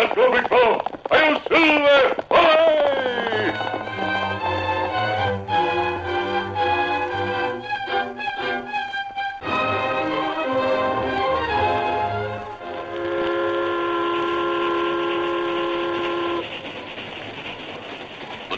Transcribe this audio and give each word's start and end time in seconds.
The 0.00 0.06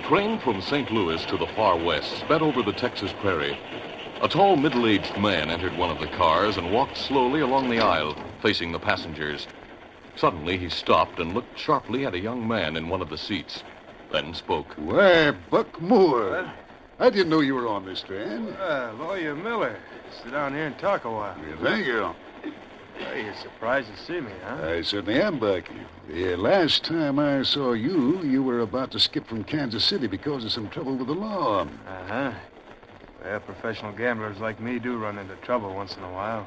train 0.07 0.39
from 0.39 0.63
St. 0.63 0.93
Louis 0.93 1.25
to 1.27 1.37
the 1.37 1.47
far 1.57 1.77
west 1.77 2.19
sped 2.19 2.43
over 2.43 2.63
the 2.63 2.73
Texas 2.73 3.11
prairie. 3.15 3.57
A 4.23 4.29
tall, 4.29 4.55
middle 4.55 4.87
aged 4.87 5.17
man 5.19 5.51
entered 5.51 5.77
one 5.77 5.91
of 5.91 5.99
the 5.99 6.07
cars 6.07 6.57
and 6.57 6.73
walked 6.73 6.97
slowly 6.97 7.41
along 7.41 7.69
the 7.69 7.81
aisle, 7.81 8.15
facing 8.43 8.71
the 8.71 8.79
passengers. 8.79 9.49
Suddenly, 10.17 10.59
he 10.59 10.69
stopped 10.69 11.19
and 11.19 11.35
looked 11.35 11.59
sharply 11.59 12.05
at 12.07 12.15
a 12.15 12.21
young 12.21 12.47
man 12.47 12.77
in 12.77 12.89
one 12.89 13.01
of 13.01 13.09
the 13.09 13.19
seats, 13.19 13.63
then 14.13 14.35
spoke. 14.35 14.75
Why, 14.77 15.31
Buck 15.51 15.81
Moore. 15.81 16.53
I 16.99 17.11
didn't 17.11 17.31
know 17.31 17.41
you 17.41 17.55
were 17.55 17.67
on 17.67 17.85
this 17.85 18.03
train. 18.03 18.49
Uh, 18.53 18.93
Lawyer 18.99 19.35
Miller. 19.35 19.77
Sit 20.23 20.33
down 20.33 20.53
here 20.53 20.67
and 20.67 20.79
talk 20.79 21.05
a 21.05 21.11
while. 21.11 21.37
Thank 21.63 21.87
you. 21.87 22.15
Well, 23.01 23.17
you're 23.17 23.35
surprised 23.35 23.89
to 23.89 23.97
see 24.05 24.21
me, 24.21 24.31
huh? 24.45 24.67
I 24.69 24.83
certainly 24.83 25.21
am, 25.21 25.39
Buck. 25.39 25.65
The 26.09 26.37
last 26.37 26.85
time 26.85 27.19
I 27.19 27.43
saw 27.43 27.73
you, 27.73 28.23
you 28.23 28.43
were 28.43 28.61
about 28.61 28.91
to 28.93 29.01
skip 29.01 29.27
from 29.27 29.45
Kansas 29.45 29.85
City 29.85 30.07
because 30.07 30.45
of 30.45 30.53
some 30.53 30.69
trouble 30.69 30.97
with 30.97 31.09
the 31.09 31.15
law. 31.15 31.63
Uh-huh. 31.63 32.33
Well, 33.25 33.41
professional 33.41 33.93
gamblers 33.93 34.39
like 34.39 34.61
me 34.61 34.79
do 34.79 34.99
run 34.99 35.19
into 35.19 35.35
trouble 35.37 35.75
once 35.75 35.97
in 35.97 36.03
a 36.03 36.13
while. 36.13 36.47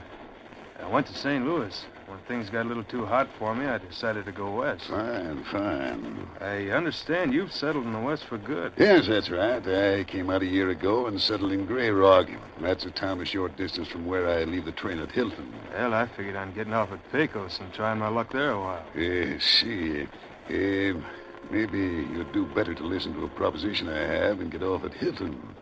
I 0.81 0.87
went 0.87 1.07
to 1.07 1.13
St. 1.13 1.45
Louis. 1.45 1.85
When 2.07 2.19
things 2.27 2.51
got 2.51 2.65
a 2.65 2.67
little 2.67 2.83
too 2.83 3.05
hot 3.05 3.27
for 3.39 3.55
me, 3.55 3.65
I 3.65 3.79
decided 3.79 4.25
to 4.25 4.31
go 4.31 4.51
west. 4.51 4.85
Fine, 4.85 5.43
fine. 5.45 6.27
I 6.39 6.69
understand 6.69 7.33
you've 7.33 7.51
settled 7.51 7.85
in 7.85 7.93
the 7.93 7.99
West 7.99 8.25
for 8.25 8.37
good. 8.37 8.73
Yes, 8.77 9.07
that's 9.07 9.29
right. 9.31 9.67
I 9.67 10.03
came 10.03 10.29
out 10.29 10.43
a 10.43 10.45
year 10.45 10.69
ago 10.69 11.07
and 11.07 11.19
settled 11.19 11.51
in 11.51 11.65
Grey 11.65 11.89
Rock. 11.89 12.29
That's 12.61 12.85
a 12.85 12.91
town 12.91 13.21
a 13.21 13.25
short 13.25 13.57
distance 13.57 13.87
from 13.87 14.05
where 14.05 14.29
I 14.29 14.43
leave 14.43 14.65
the 14.65 14.71
train 14.71 14.99
at 14.99 15.11
Hilton. 15.11 15.51
Well, 15.73 15.95
I 15.95 16.05
figured 16.05 16.35
on 16.35 16.53
getting 16.53 16.73
off 16.73 16.91
at 16.91 17.11
Pecos 17.11 17.59
and 17.59 17.73
trying 17.73 17.97
my 17.97 18.09
luck 18.09 18.31
there 18.31 18.51
a 18.51 18.59
while. 18.59 18.85
Uh, 18.95 19.39
see, 19.39 20.03
uh, 20.03 20.99
maybe 21.49 21.79
you'd 21.79 22.31
do 22.33 22.45
better 22.53 22.75
to 22.75 22.83
listen 22.83 23.15
to 23.15 23.25
a 23.25 23.29
proposition 23.29 23.89
I 23.89 23.97
have 23.97 24.39
and 24.41 24.51
get 24.51 24.61
off 24.61 24.83
at 24.83 24.93
Hilton. 24.93 25.54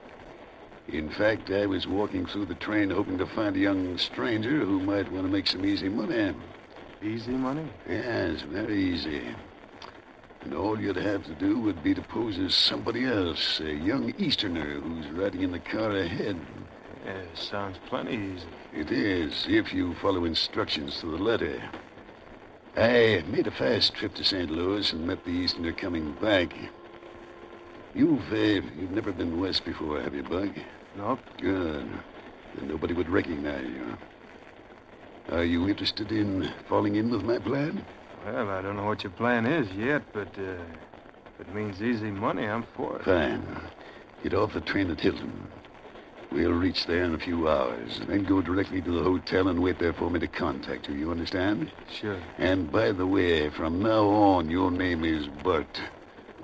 In 0.88 1.10
fact, 1.10 1.50
I 1.50 1.66
was 1.66 1.88
walking 1.88 2.26
through 2.26 2.46
the 2.46 2.56
train 2.56 2.90
hoping 2.90 3.18
to 3.18 3.26
find 3.26 3.56
a 3.56 3.60
young 3.60 3.98
stranger 3.98 4.60
who 4.60 4.80
might 4.82 5.12
want 5.12 5.26
to 5.26 5.32
make 5.32 5.48
some 5.48 5.66
easy 5.66 5.90
money. 5.90 6.36
Easy 7.02 7.32
money? 7.32 7.68
Yes, 7.88 8.42
very 8.42 8.78
easy. 8.78 9.22
And 10.42 10.54
all 10.54 10.80
you'd 10.80 10.98
have 10.98 11.24
to 11.26 11.34
do 11.36 11.60
would 11.60 11.82
be 11.84 11.94
to 11.94 12.02
pose 12.02 12.38
as 12.38 12.54
somebody 12.54 13.06
else, 13.06 13.62
a 13.62 13.74
young 13.74 14.14
Easterner 14.18 14.82
who's 14.82 15.08
riding 15.12 15.42
in 15.42 15.52
the 15.52 15.60
car 15.60 15.92
ahead. 15.92 16.40
Yeah, 17.06 17.22
sounds 17.34 17.78
plenty 17.88 18.16
easy. 18.16 18.48
It 18.74 18.92
is, 18.92 19.46
if 19.48 19.74
you 19.74 19.94
follow 19.96 20.26
instructions 20.26 21.00
to 21.00 21.08
the 21.08 21.18
letter. 21.18 21.62
I 22.76 23.24
made 23.28 23.48
a 23.48 23.52
fast 23.52 23.94
trip 23.94 24.16
to 24.16 24.24
St. 24.24 24.50
Louis 24.50 24.92
and 24.92 25.08
met 25.08 25.24
the 25.24 25.32
Easterner 25.32 25.74
coming 25.74 26.14
back. 26.14 26.54
You've, 27.94 28.32
uh, 28.32 28.36
you've 28.36 28.92
never 28.92 29.12
been 29.12 29.40
west 29.40 29.66
before, 29.66 30.02
have 30.02 30.16
you, 30.16 30.24
Buck? 30.24 30.50
No. 30.98 31.20
Good. 31.40 31.88
Then 32.56 32.68
nobody 32.68 32.94
would 32.94 33.10
recognize 33.10 33.66
you. 33.66 33.98
Are 35.32 35.44
you 35.44 35.68
interested 35.70 36.12
in 36.12 36.52
falling 36.68 36.96
in 36.96 37.10
with 37.10 37.24
my 37.24 37.40
plan? 37.40 37.86
Well, 38.26 38.50
I 38.50 38.62
don't 38.62 38.76
know 38.78 38.86
what 38.86 39.04
your 39.04 39.12
plan 39.12 39.46
is 39.46 39.72
yet, 39.74 40.02
but 40.14 40.28
uh, 40.38 40.42
if 41.40 41.48
it 41.48 41.54
means 41.54 41.82
easy 41.82 42.12
money, 42.12 42.46
I'm 42.46 42.66
for 42.76 42.98
it. 42.98 43.06
Fine. 43.06 43.46
Get 44.24 44.34
off 44.34 44.54
the 44.54 44.62
train 44.62 44.90
at 44.90 45.00
Hilton. 45.00 45.48
We'll 46.32 46.54
reach 46.54 46.88
there 46.88 47.04
in 47.04 47.14
a 47.14 47.20
few 47.20 47.48
hours, 47.48 48.02
then 48.08 48.24
go 48.24 48.42
directly 48.42 48.82
to 48.82 48.92
the 48.92 49.04
hotel 49.04 49.50
and 49.50 49.62
wait 49.62 49.78
there 49.78 49.94
for 49.94 50.10
me 50.10 50.20
to 50.20 50.28
contact 50.28 50.90
you. 50.90 50.96
You 50.96 51.12
understand? 51.12 51.72
Sure. 51.92 52.20
And 52.40 52.72
by 52.72 52.92
the 52.92 53.06
way, 53.06 53.52
from 53.52 53.84
now 53.84 54.08
on, 54.08 54.50
your 54.50 54.72
name 54.72 55.06
is 55.06 55.28
Bert. 55.44 55.80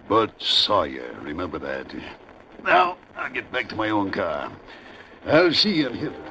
Bert 0.10 0.32
Sawyer. 0.42 1.16
Remember 1.22 1.60
that. 1.60 1.94
Now, 2.64 2.98
I'll 3.16 3.32
get 3.32 3.52
back 3.52 3.70
to 3.70 3.76
my 3.76 3.92
own 3.92 4.10
car. 4.12 4.52
I'll 5.28 5.54
see 5.54 5.76
you 5.78 5.86
at 5.86 5.96
Hilton. 5.96 6.24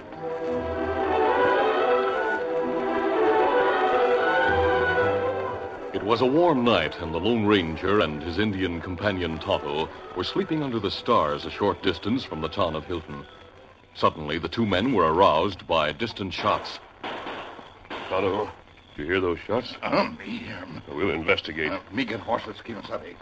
It 5.95 6.03
was 6.05 6.21
a 6.21 6.27
warm 6.27 6.65
night, 6.65 6.99
and 7.01 7.15
the 7.15 7.19
Lone 7.19 7.47
Ranger 7.47 8.01
and 8.01 8.23
his 8.23 8.39
Indian 8.39 8.81
companion 8.81 9.39
Tonto 9.39 9.89
were 10.17 10.25
sleeping 10.25 10.63
under 10.63 10.79
the 10.79 10.91
stars 10.91 11.45
a 11.45 11.51
short 11.51 11.83
distance 11.83 12.25
from 12.25 12.41
the 12.41 12.49
town 12.49 12.75
of 12.77 12.85
Hilton. 12.85 13.25
Suddenly, 13.95 14.39
the 14.39 14.49
two 14.49 14.67
men 14.67 14.93
were 14.93 15.13
aroused 15.13 15.67
by 15.67 15.93
distant 15.93 16.33
shots. 16.35 16.79
Tonto, 18.09 18.51
You 18.97 19.05
hear 19.05 19.21
those 19.21 19.39
shots? 19.47 19.75
Uh, 19.83 20.09
me 20.19 20.39
hear 20.39 20.57
'em. 20.57 20.83
We'll 20.89 21.11
investigate. 21.11 21.71
Uh, 21.73 21.79
me 21.93 22.05
get 22.05 22.21
horses, 22.21 22.57
Kemosabe. 22.65 23.15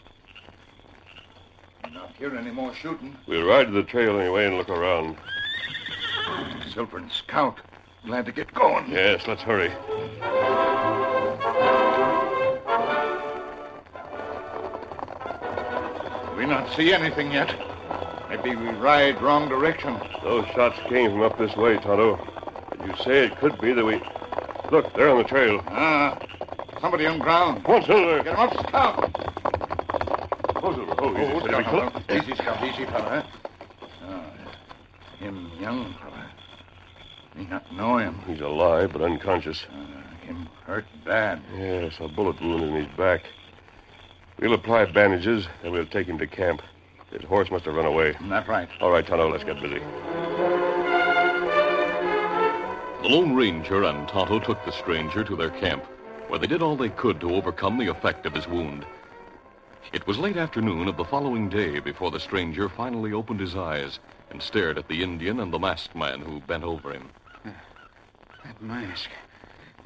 Not 1.97 2.13
hear 2.19 2.37
any 2.37 2.51
more 2.51 2.75
shooting. 2.75 3.17
We'll 3.27 3.47
ride 3.47 3.69
to 3.69 3.73
the 3.73 3.83
trail 3.83 4.21
anyway 4.21 4.47
and 4.47 4.59
look 4.59 4.69
around. 4.69 5.17
Silver 6.75 6.99
and 6.99 7.11
Scout. 7.11 7.59
Glad 8.05 8.27
to 8.27 8.33
get 8.33 8.53
going. 8.53 8.91
Yes, 8.91 9.27
let's 9.27 9.41
hurry. 9.41 9.71
We 16.37 16.45
not 16.45 16.71
see 16.77 16.93
anything 16.93 17.33
yet. 17.33 17.55
Maybe 18.29 18.55
we 18.55 18.69
ride 18.73 19.23
wrong 19.23 19.49
direction. 19.49 19.99
Those 20.23 20.47
shots 20.49 20.79
came 20.91 21.13
from 21.13 21.23
up 21.23 21.39
this 21.39 21.57
way, 21.57 21.79
Tonto. 21.79 22.19
You 22.85 22.95
say 23.03 23.25
it 23.25 23.39
could 23.39 23.59
be 23.59 23.73
that 23.73 23.85
we. 23.85 24.03
Look, 24.71 24.93
they're 24.93 25.09
on 25.09 25.19
the 25.19 25.25
trail. 25.25 25.63
Ah, 25.69 26.19
somebody 26.83 27.07
on 27.07 27.21
ground. 27.21 27.65
On, 27.65 27.83
Silver. 27.85 28.23
Get 28.23 28.35
him 28.35 28.39
up, 28.39 28.53
Scout. 28.69 29.06
Oh, 30.67 30.75
Silver. 30.75 30.95
Oh, 30.99 31.13
easy, 31.17 31.63
fella. 31.63 32.03
Easy, 32.11 32.35
Scout. 32.35 32.65
Easy, 32.65 32.85
fella. 32.87 33.25
Ah, 34.03 34.33
him 35.21 35.49
young 35.61 35.95
fella. 35.95 36.29
Me 37.37 37.47
not 37.47 37.73
know 37.73 37.99
him. 37.99 38.19
He's 38.27 38.41
alive, 38.41 38.93
but 38.93 39.01
unconscious. 39.01 39.65
Uh, 39.71 40.27
him 40.27 40.49
hurt 40.65 40.85
bad. 41.05 41.41
Yes, 41.57 41.95
a 42.01 42.09
bullet 42.09 42.41
wound 42.41 42.65
in 42.65 42.75
his 42.75 42.89
back. 42.97 43.27
We'll 44.41 44.55
apply 44.55 44.87
bandages, 44.87 45.47
and 45.63 45.71
we'll 45.71 45.87
take 45.87 46.09
him 46.09 46.19
to 46.19 46.27
camp. 46.27 46.63
His 47.13 47.23
horse 47.23 47.49
must 47.53 47.67
have 47.67 47.77
run 47.77 47.87
away. 47.87 48.17
Not 48.21 48.49
right. 48.49 48.69
All 48.81 48.91
right, 48.91 49.07
Tonto, 49.07 49.31
let's 49.31 49.45
get 49.45 49.61
busy. 49.63 49.79
The 53.03 53.09
Lone 53.09 53.37
Ranger 53.37 53.85
and 53.85 54.09
Tonto 54.09 54.41
took 54.41 54.65
the 54.65 54.73
stranger 54.73 55.23
to 55.23 55.37
their 55.37 55.51
camp, 55.51 55.85
where 56.27 56.41
they 56.41 56.49
did 56.49 56.61
all 56.61 56.75
they 56.77 56.89
could 56.89 57.21
to 57.21 57.37
overcome 57.37 57.79
the 57.79 57.87
effect 57.87 58.27
of 58.27 58.35
his 58.35 58.49
wound. 58.49 58.85
It 59.93 60.07
was 60.07 60.19
late 60.19 60.37
afternoon 60.37 60.89
of 60.89 60.97
the 60.97 61.05
following 61.05 61.49
day 61.49 61.79
before 61.81 62.11
the 62.11 62.21
stranger 62.21 62.69
finally 62.69 63.13
opened 63.13 63.41
his 63.41 63.57
eyes 63.57 63.99
and 64.31 64.43
stared 64.43 64.79
at 64.79 64.89
the 64.89 65.03
Indian 65.03 65.41
and 65.41 65.53
the 65.53 65.59
masked 65.59 65.95
man 65.95 66.21
who 66.21 66.41
bent 66.41 66.65
over 66.65 66.93
him. 66.93 67.09
That 67.45 68.61
mask. 68.61 69.11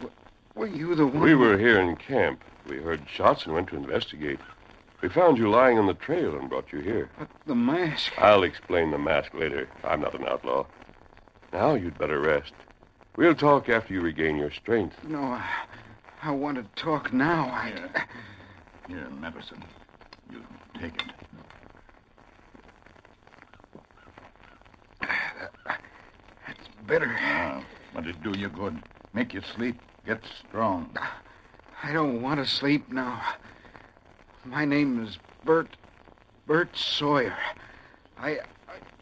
W- 0.01 0.15
Were 0.55 0.67
you 0.67 0.95
the 0.95 1.07
one? 1.07 1.21
We 1.21 1.35
were 1.35 1.57
here 1.59 1.81
in 1.81 1.97
camp. 1.97 2.43
We 2.67 2.79
heard 2.79 3.03
shots 3.09 3.45
and 3.45 3.55
went 3.55 3.69
to 3.69 3.77
investigate. 3.77 4.41
We 5.03 5.09
found 5.09 5.39
you 5.39 5.49
lying 5.51 5.79
on 5.79 5.87
the 5.87 5.95
trail 5.95 6.37
and 6.37 6.49
brought 6.49 6.73
you 6.73 6.81
here. 6.81 7.09
But 7.19 7.29
the 7.47 7.55
mask. 7.55 8.13
I'll 8.19 8.43
explain 8.43 8.91
the 8.91 8.99
mask 8.99 9.33
later. 9.35 9.69
I'm 9.85 10.01
not 10.03 10.15
an 10.15 10.27
outlaw. 10.27 10.67
Now 11.53 11.75
you'd 11.75 11.99
better 11.99 12.21
rest. 12.21 12.53
We'll 13.17 13.35
talk 13.35 13.69
after 13.69 13.93
you 13.95 14.01
regain 14.03 14.37
your 14.37 14.51
strength. 14.51 15.03
No, 15.05 15.23
I, 15.23 15.47
I 16.23 16.31
want 16.33 16.57
to 16.59 16.83
talk 16.83 17.13
now. 17.13 17.47
I, 17.47 17.69
Here. 17.71 18.07
Here, 18.89 19.11
medicine. 19.11 19.65
You 20.31 20.45
take 20.81 21.03
it. 21.03 21.13
That's 26.47 26.69
better. 26.87 27.17
Ah, 27.21 27.63
but 27.95 28.07
it 28.07 28.23
do 28.23 28.39
you 28.39 28.49
good. 28.49 28.81
Make 29.13 29.35
you 29.35 29.43
sleep. 29.55 29.81
Get 30.07 30.23
strong. 30.49 30.97
I 31.83 31.93
don't 31.93 32.23
want 32.23 32.41
to 32.41 32.47
sleep 32.47 32.91
now. 32.93 33.21
My 34.45 34.65
name 34.65 35.05
is 35.05 35.19
Bert. 35.45 35.77
Bert 36.47 36.77
Sawyer. 36.77 37.37
I. 38.19 38.41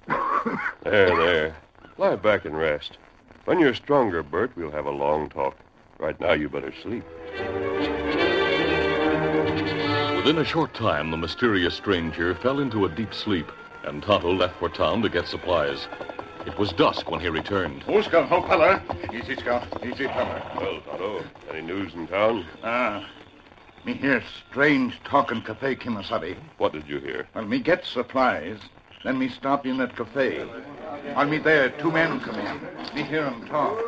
There, 0.85 1.17
there. 1.17 1.57
Lie 1.99 2.17
back 2.17 2.45
and 2.45 2.57
rest. 2.57 2.97
When 3.45 3.59
you're 3.59 3.75
stronger, 3.75 4.23
Bert, 4.23 4.53
we'll 4.57 4.71
have 4.71 4.87
a 4.87 4.91
long 4.91 5.29
talk. 5.29 5.57
Right 5.99 6.19
now, 6.21 6.33
you 6.33 6.49
better 6.49 6.73
sleep. 6.83 7.05
Within 10.29 10.43
a 10.43 10.45
short 10.45 10.75
time, 10.75 11.11
the 11.11 11.17
mysterious 11.17 11.75
stranger 11.75 12.35
fell 12.35 12.61
into 12.61 12.85
a 12.85 12.89
deep 12.91 13.15
sleep, 13.15 13.51
and 13.85 14.03
Tonto 14.03 14.31
left 14.31 14.59
for 14.59 14.69
town 14.69 15.01
to 15.01 15.09
get 15.09 15.27
supplies. 15.27 15.89
It 16.45 16.59
was 16.59 16.71
dusk 16.75 17.11
when 17.11 17.19
he 17.19 17.31
returned. 17.31 17.83
Oh, 17.89 18.03
Scout. 18.03 18.31
Oh, 18.31 18.43
fella. 18.43 18.83
Easy, 19.11 19.37
Scout. 19.37 19.67
Easy, 19.83 20.05
fella. 20.05 20.53
Well, 20.55 20.81
Tonto, 20.83 21.25
any 21.51 21.63
news 21.63 21.95
in 21.95 22.07
town? 22.09 22.45
Ah, 22.63 23.09
me 23.87 23.95
hear 23.95 24.23
strange 24.51 25.03
talk 25.03 25.33
in 25.33 25.41
Cafe 25.41 25.77
Kemosabe. 25.77 26.37
What 26.59 26.75
did 26.75 26.87
you 26.87 26.99
hear? 26.99 27.27
Well, 27.35 27.47
me 27.47 27.59
get 27.59 27.87
supplies. 27.87 28.59
Then 29.05 29.19
me 29.19 29.31
stop 29.31 29.65
in 29.65 29.81
at 29.81 29.97
cafe. 29.97 30.41
While 31.15 31.27
me 31.27 31.39
there, 31.39 31.71
two 31.71 31.91
men 31.91 32.21
come 32.21 32.35
in. 32.35 32.61
Me 32.95 33.03
hear 33.03 33.25
'em 33.25 33.47
talk. 33.49 33.79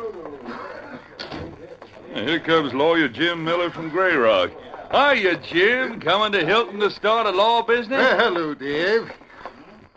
Here 2.15 2.39
comes 2.39 2.73
lawyer 2.73 3.09
Jim 3.09 3.43
Miller 3.43 3.69
from 3.69 3.89
Grey 3.89 4.15
Rock. 4.15 4.49
Hiya, 4.91 5.37
Jim. 5.37 6.01
Coming 6.01 6.33
to 6.33 6.45
Hilton 6.45 6.81
to 6.81 6.91
start 6.91 7.25
a 7.25 7.31
law 7.31 7.61
business? 7.61 7.97
Eh, 7.97 8.17
hello, 8.17 8.53
Dave. 8.53 9.09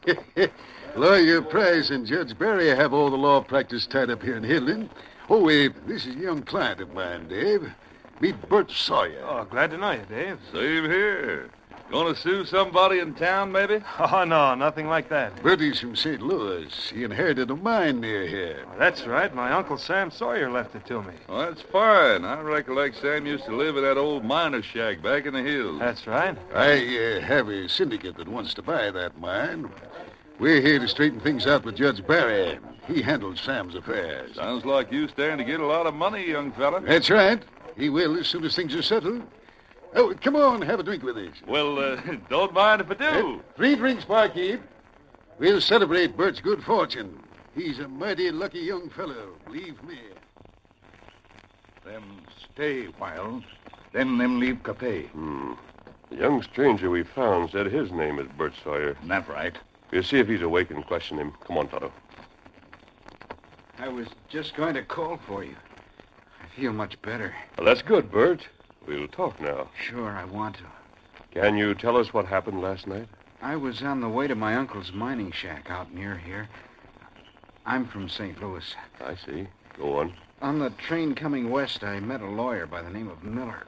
Lawyer 0.97 1.43
Price 1.43 1.91
and 1.91 2.07
Judge 2.07 2.39
Barry 2.39 2.69
have 2.69 2.93
all 2.93 3.11
the 3.11 3.17
law 3.17 3.41
practice 3.41 3.89
tied 3.89 4.09
up 4.09 4.23
here 4.23 4.37
in 4.37 4.45
Hilton. 4.45 4.89
Oh, 5.29 5.49
uh, 5.49 5.69
this 5.87 6.07
is 6.07 6.15
a 6.15 6.19
young 6.19 6.43
client 6.43 6.81
of 6.81 6.95
mine, 6.95 7.27
Dave. 7.27 7.73
Meet 8.21 8.49
Bert 8.49 8.71
Sawyer. 8.71 9.21
Oh, 9.27 9.45
glad 9.45 9.73
to 9.73 9.79
know 9.79 9.91
you, 9.91 10.05
Dave. 10.09 10.39
Same 10.53 10.85
here. 10.85 11.51
Gonna 11.91 12.15
sue 12.17 12.45
somebody 12.45 12.99
in 12.99 13.15
town, 13.15 13.53
maybe? 13.53 13.81
Oh, 13.99 14.25
no, 14.25 14.55
nothing 14.55 14.89
like 14.89 15.09
that. 15.09 15.43
Bertie's 15.43 15.81
from 15.81 15.97
St. 15.97 16.21
Louis. 16.21 16.69
He 16.93 17.05
inherited 17.05 17.51
a 17.51 17.57
mine 17.57 18.01
near 18.01 18.27
here. 18.27 18.65
Oh, 18.67 18.79
that's 18.79 19.07
right. 19.07 19.35
My 19.35 19.53
Uncle 19.53 19.79
Sam 19.79 20.11
Sawyer 20.11 20.51
left 20.51 20.75
it 20.75 20.85
to 20.87 21.03
me. 21.03 21.15
Well, 21.29 21.39
that's 21.39 21.63
fine. 21.63 22.25
I 22.25 22.41
recollect 22.41 23.01
Sam 23.01 23.27
used 23.27 23.45
to 23.47 23.57
live 23.57 23.77
in 23.77 23.85
that 23.85 23.97
old 23.97 24.25
miner's 24.25 24.65
shack 24.65 25.03
back 25.03 25.27
in 25.27 25.35
the 25.35 25.43
hills. 25.43 25.79
That's 25.79 26.07
right. 26.07 26.37
I 26.55 26.97
uh, 26.97 27.21
have 27.21 27.49
a 27.49 27.69
syndicate 27.69 28.17
that 28.17 28.29
wants 28.29 28.55
to 28.55 28.63
buy 28.63 28.91
that 28.91 29.19
mine. 29.19 29.71
We're 30.39 30.61
here 30.61 30.79
to 30.81 30.89
straighten 30.89 31.21
things 31.21 31.47
out 31.47 31.65
with 31.65 31.77
Judge 31.77 32.05
Barry. 32.07 32.59
He 32.87 33.03
handles 33.03 33.41
Sam's 33.41 33.75
affairs. 33.75 34.35
Sounds 34.35 34.65
like 34.65 34.91
you 34.93 35.09
stand 35.09 35.39
to 35.39 35.45
get 35.45 35.61
a 35.61 35.67
lot 35.67 35.87
of 35.87 35.95
money, 35.95 36.29
young 36.29 36.53
fella. 36.53 36.81
That's 36.81 37.09
right. 37.09 37.43
He 37.77 37.89
will 37.89 38.19
as 38.19 38.27
soon 38.27 38.45
as 38.45 38.55
things 38.55 38.75
are 38.75 38.83
settled. 38.83 39.23
Oh, 39.95 40.15
come 40.21 40.35
on, 40.35 40.61
have 40.63 40.81
a 40.81 40.83
drink 40.83 41.03
with 41.03 41.17
us. 41.17 41.37
Well, 41.47 41.79
uh, 41.79 42.01
don't 42.29 42.53
mind 42.53 42.81
if 42.81 42.91
I 42.91 42.95
do. 42.95 43.37
Uh, 43.37 43.43
three 43.57 43.77
drinks, 43.77 44.05
barkeep. 44.05 44.61
We'll 45.39 45.61
celebrate 45.61 46.17
Bert's 46.17 46.41
good 46.41 46.63
fortune. 46.65 47.21
He's 47.55 47.79
a 47.79 47.89
mighty 47.89 48.31
lucky 48.31 48.61
young 48.61 48.91
fellow, 48.91 49.37
believe 49.45 49.83
me. 49.85 49.99
Them 51.85 52.23
stay 52.53 52.87
while. 52.99 53.43
Then 53.93 54.19
them 54.19 54.41
leave 54.41 54.63
cafe. 54.65 55.03
Hmm. 55.07 55.53
The 56.11 56.17
young 56.17 56.43
stranger 56.43 56.91
we 56.91 57.05
found 57.05 57.51
said 57.51 57.67
his 57.67 57.93
name 57.93 58.19
is 58.19 58.27
Bert 58.37 58.55
Sawyer. 58.63 58.97
That 59.07 59.29
right. 59.29 59.57
We'll 59.93 60.03
see 60.03 60.19
if 60.19 60.27
he's 60.27 60.43
awake 60.43 60.71
and 60.71 60.85
question 60.85 61.19
him. 61.19 61.33
Come 61.47 61.59
on, 61.59 61.69
Tonto. 61.69 61.93
I 63.79 63.89
was 63.89 64.09
just 64.29 64.57
going 64.57 64.75
to 64.75 64.83
call 64.83 65.19
for 65.27 65.45
you. 65.45 65.55
I 66.43 66.61
feel 66.61 66.73
much 66.73 67.01
better. 67.03 67.35
Well, 67.57 67.67
that's 67.67 67.83
good, 67.83 68.11
Bert. 68.11 68.47
We'll 68.87 69.09
talk 69.09 69.41
now. 69.41 69.69
Sure, 69.79 70.11
I 70.11 70.25
want 70.25 70.57
to. 70.57 71.41
Can 71.41 71.57
you 71.57 71.75
tell 71.75 71.97
us 71.97 72.13
what 72.13 72.27
happened 72.27 72.61
last 72.61 72.87
night? 72.87 73.09
I 73.41 73.57
was 73.57 73.83
on 73.83 74.01
the 74.01 74.09
way 74.09 74.27
to 74.27 74.35
my 74.35 74.55
uncle's 74.57 74.93
mining 74.93 75.33
shack 75.33 75.71
out 75.71 75.93
near 75.93 76.17
here. 76.17 76.49
I'm 77.67 77.87
from 77.87 78.09
St. 78.09 78.41
Louis. 78.43 78.75
I 79.01 79.15
see. 79.17 79.47
Go 79.77 79.99
on. 79.99 80.15
On 80.43 80.59
the 80.59 80.71
train 80.71 81.15
coming 81.15 81.51
west, 81.51 81.83
I 81.83 81.99
met 82.01 82.21
a 82.21 82.27
lawyer 82.27 82.67
by 82.67 82.83
the 82.83 82.91
name 82.91 83.09
of 83.09 83.25
Miller. 83.25 83.65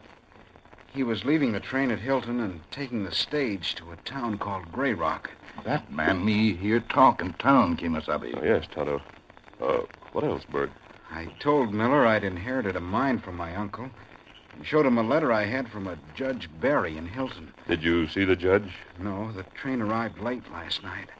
He 0.92 1.02
was 1.02 1.24
leaving 1.24 1.52
the 1.52 1.60
train 1.60 1.90
at 1.90 1.98
Hilton 1.98 2.40
and 2.40 2.60
taking 2.70 3.04
the 3.04 3.12
stage 3.12 3.74
to 3.76 3.92
a 3.92 3.96
town 3.96 4.38
called 4.38 4.72
Grey 4.72 4.92
Rock. 4.92 5.30
That 5.64 5.90
man 5.90 6.24
me 6.24 6.54
here 6.54 6.80
talk 6.80 7.20
in 7.20 7.32
town, 7.34 7.76
Kemosabe. 7.76 8.34
Oh, 8.36 8.44
yes, 8.44 8.66
Tonto. 8.70 9.00
Uh, 9.60 9.80
what 10.12 10.24
else, 10.24 10.44
Bert? 10.44 10.70
I 11.10 11.26
told 11.38 11.72
Miller 11.72 12.06
I'd 12.06 12.24
inherited 12.24 12.76
a 12.76 12.80
mine 12.80 13.18
from 13.18 13.36
my 13.36 13.54
uncle 13.56 13.90
and 14.56 14.66
showed 14.66 14.86
him 14.86 14.98
a 14.98 15.02
letter 15.02 15.32
I 15.32 15.44
had 15.44 15.68
from 15.68 15.86
a 15.86 15.98
Judge 16.14 16.48
Barry 16.60 16.96
in 16.96 17.06
Hilton. 17.06 17.52
Did 17.68 17.82
you 17.82 18.08
see 18.08 18.24
the 18.24 18.36
judge? 18.36 18.72
No, 18.98 19.30
the 19.32 19.44
train 19.54 19.80
arrived 19.80 20.18
late 20.18 20.50
last 20.50 20.82
night. 20.82 21.10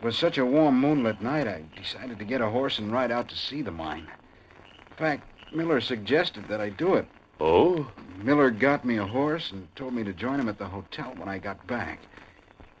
It 0.00 0.04
was 0.04 0.16
such 0.16 0.38
a 0.38 0.46
warm 0.46 0.80
moonlit 0.80 1.20
night, 1.20 1.46
I 1.46 1.64
decided 1.76 2.18
to 2.18 2.24
get 2.24 2.40
a 2.40 2.50
horse 2.50 2.78
and 2.78 2.92
ride 2.92 3.10
out 3.10 3.28
to 3.28 3.36
see 3.36 3.62
the 3.62 3.70
mine. 3.70 4.08
In 4.90 4.96
fact, 4.96 5.28
Miller 5.52 5.80
suggested 5.80 6.48
that 6.48 6.60
I 6.60 6.70
do 6.70 6.94
it. 6.94 7.06
Oh? 7.40 7.90
Miller 8.22 8.50
got 8.50 8.84
me 8.84 8.96
a 8.96 9.06
horse 9.06 9.52
and 9.52 9.68
told 9.76 9.94
me 9.94 10.04
to 10.04 10.12
join 10.12 10.40
him 10.40 10.48
at 10.48 10.58
the 10.58 10.66
hotel 10.66 11.14
when 11.16 11.28
I 11.28 11.38
got 11.38 11.66
back. 11.66 12.00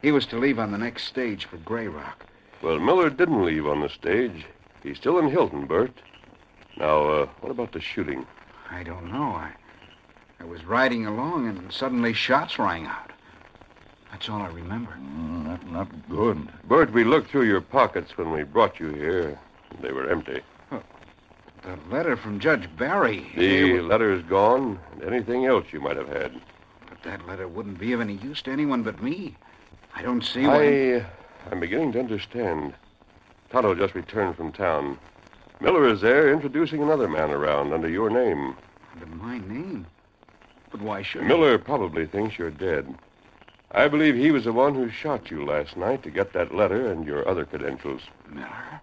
He 0.02 0.12
was 0.12 0.26
to 0.26 0.38
leave 0.38 0.58
on 0.58 0.72
the 0.72 0.78
next 0.78 1.04
stage 1.04 1.44
for 1.44 1.56
Grey 1.58 1.88
Rock. 1.88 2.24
Well, 2.62 2.78
Miller 2.78 3.10
didn't 3.10 3.44
leave 3.44 3.66
on 3.66 3.80
the 3.80 3.88
stage. 3.88 4.46
He's 4.82 4.96
still 4.96 5.18
in 5.18 5.28
Hilton, 5.28 5.66
Bert. 5.66 5.92
Now, 6.76 7.08
uh, 7.08 7.26
what 7.40 7.50
about 7.50 7.72
the 7.72 7.80
shooting? 7.80 8.26
I 8.70 8.82
don't 8.82 9.10
know. 9.10 9.32
I, 9.32 9.52
I 10.40 10.44
was 10.44 10.64
riding 10.64 11.06
along 11.06 11.48
and 11.48 11.72
suddenly 11.72 12.12
shots 12.12 12.58
rang 12.58 12.86
out. 12.86 13.12
That's 14.10 14.28
all 14.28 14.40
I 14.40 14.48
remember. 14.48 14.92
Mm, 14.92 15.46
that 15.46 15.70
not 15.70 16.08
good. 16.08 16.48
Bert, 16.64 16.92
we 16.92 17.04
looked 17.04 17.30
through 17.30 17.46
your 17.46 17.60
pockets 17.60 18.16
when 18.16 18.32
we 18.32 18.42
brought 18.42 18.80
you 18.80 18.88
here. 18.88 19.38
They 19.80 19.92
were 19.92 20.10
empty. 20.10 20.40
The 20.70 21.78
letter 21.90 22.16
from 22.16 22.40
Judge 22.40 22.68
Barry. 22.76 23.26
The 23.36 23.80
letter's 23.80 24.22
gone, 24.24 24.78
and 24.92 25.02
anything 25.02 25.44
else 25.44 25.66
you 25.72 25.80
might 25.80 25.96
have 25.96 26.08
had. 26.08 26.40
But 26.88 27.02
that 27.02 27.26
letter 27.26 27.48
wouldn't 27.48 27.78
be 27.78 27.92
of 27.92 28.00
any 28.00 28.14
use 28.14 28.40
to 28.42 28.50
anyone 28.50 28.82
but 28.82 29.02
me. 29.02 29.36
I 29.94 30.02
don't 30.02 30.22
see 30.22 30.46
why. 30.46 30.96
I, 30.96 31.06
I'm 31.50 31.60
beginning 31.60 31.92
to 31.92 31.98
understand. 31.98 32.74
Tonto 33.50 33.74
just 33.74 33.94
returned 33.94 34.36
from 34.36 34.52
town. 34.52 34.98
Miller 35.60 35.88
is 35.88 36.00
there 36.00 36.32
introducing 36.32 36.82
another 36.82 37.08
man 37.08 37.30
around 37.30 37.72
under 37.72 37.88
your 37.88 38.10
name. 38.10 38.56
Under 38.94 39.06
my 39.06 39.38
name. 39.38 39.86
But 40.70 40.82
why 40.82 41.02
should 41.02 41.22
Miller 41.24 41.58
probably 41.58 42.06
thinks 42.06 42.38
you're 42.38 42.50
dead. 42.50 42.94
I 43.72 43.88
believe 43.88 44.14
he 44.14 44.30
was 44.30 44.44
the 44.44 44.52
one 44.52 44.74
who 44.74 44.88
shot 44.88 45.30
you 45.30 45.44
last 45.44 45.76
night 45.76 46.02
to 46.04 46.10
get 46.10 46.32
that 46.32 46.54
letter 46.54 46.90
and 46.90 47.04
your 47.04 47.28
other 47.28 47.44
credentials. 47.44 48.02
Miller? 48.30 48.80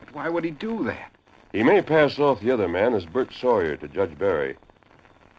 But 0.00 0.14
why 0.14 0.28
would 0.28 0.44
he 0.44 0.50
do 0.50 0.84
that? 0.84 1.12
He 1.52 1.62
may 1.62 1.82
pass 1.82 2.18
off 2.18 2.40
the 2.40 2.50
other 2.50 2.68
man 2.68 2.94
as 2.94 3.04
Bert 3.04 3.32
Sawyer 3.32 3.76
to 3.76 3.88
Judge 3.88 4.18
Barry. 4.18 4.56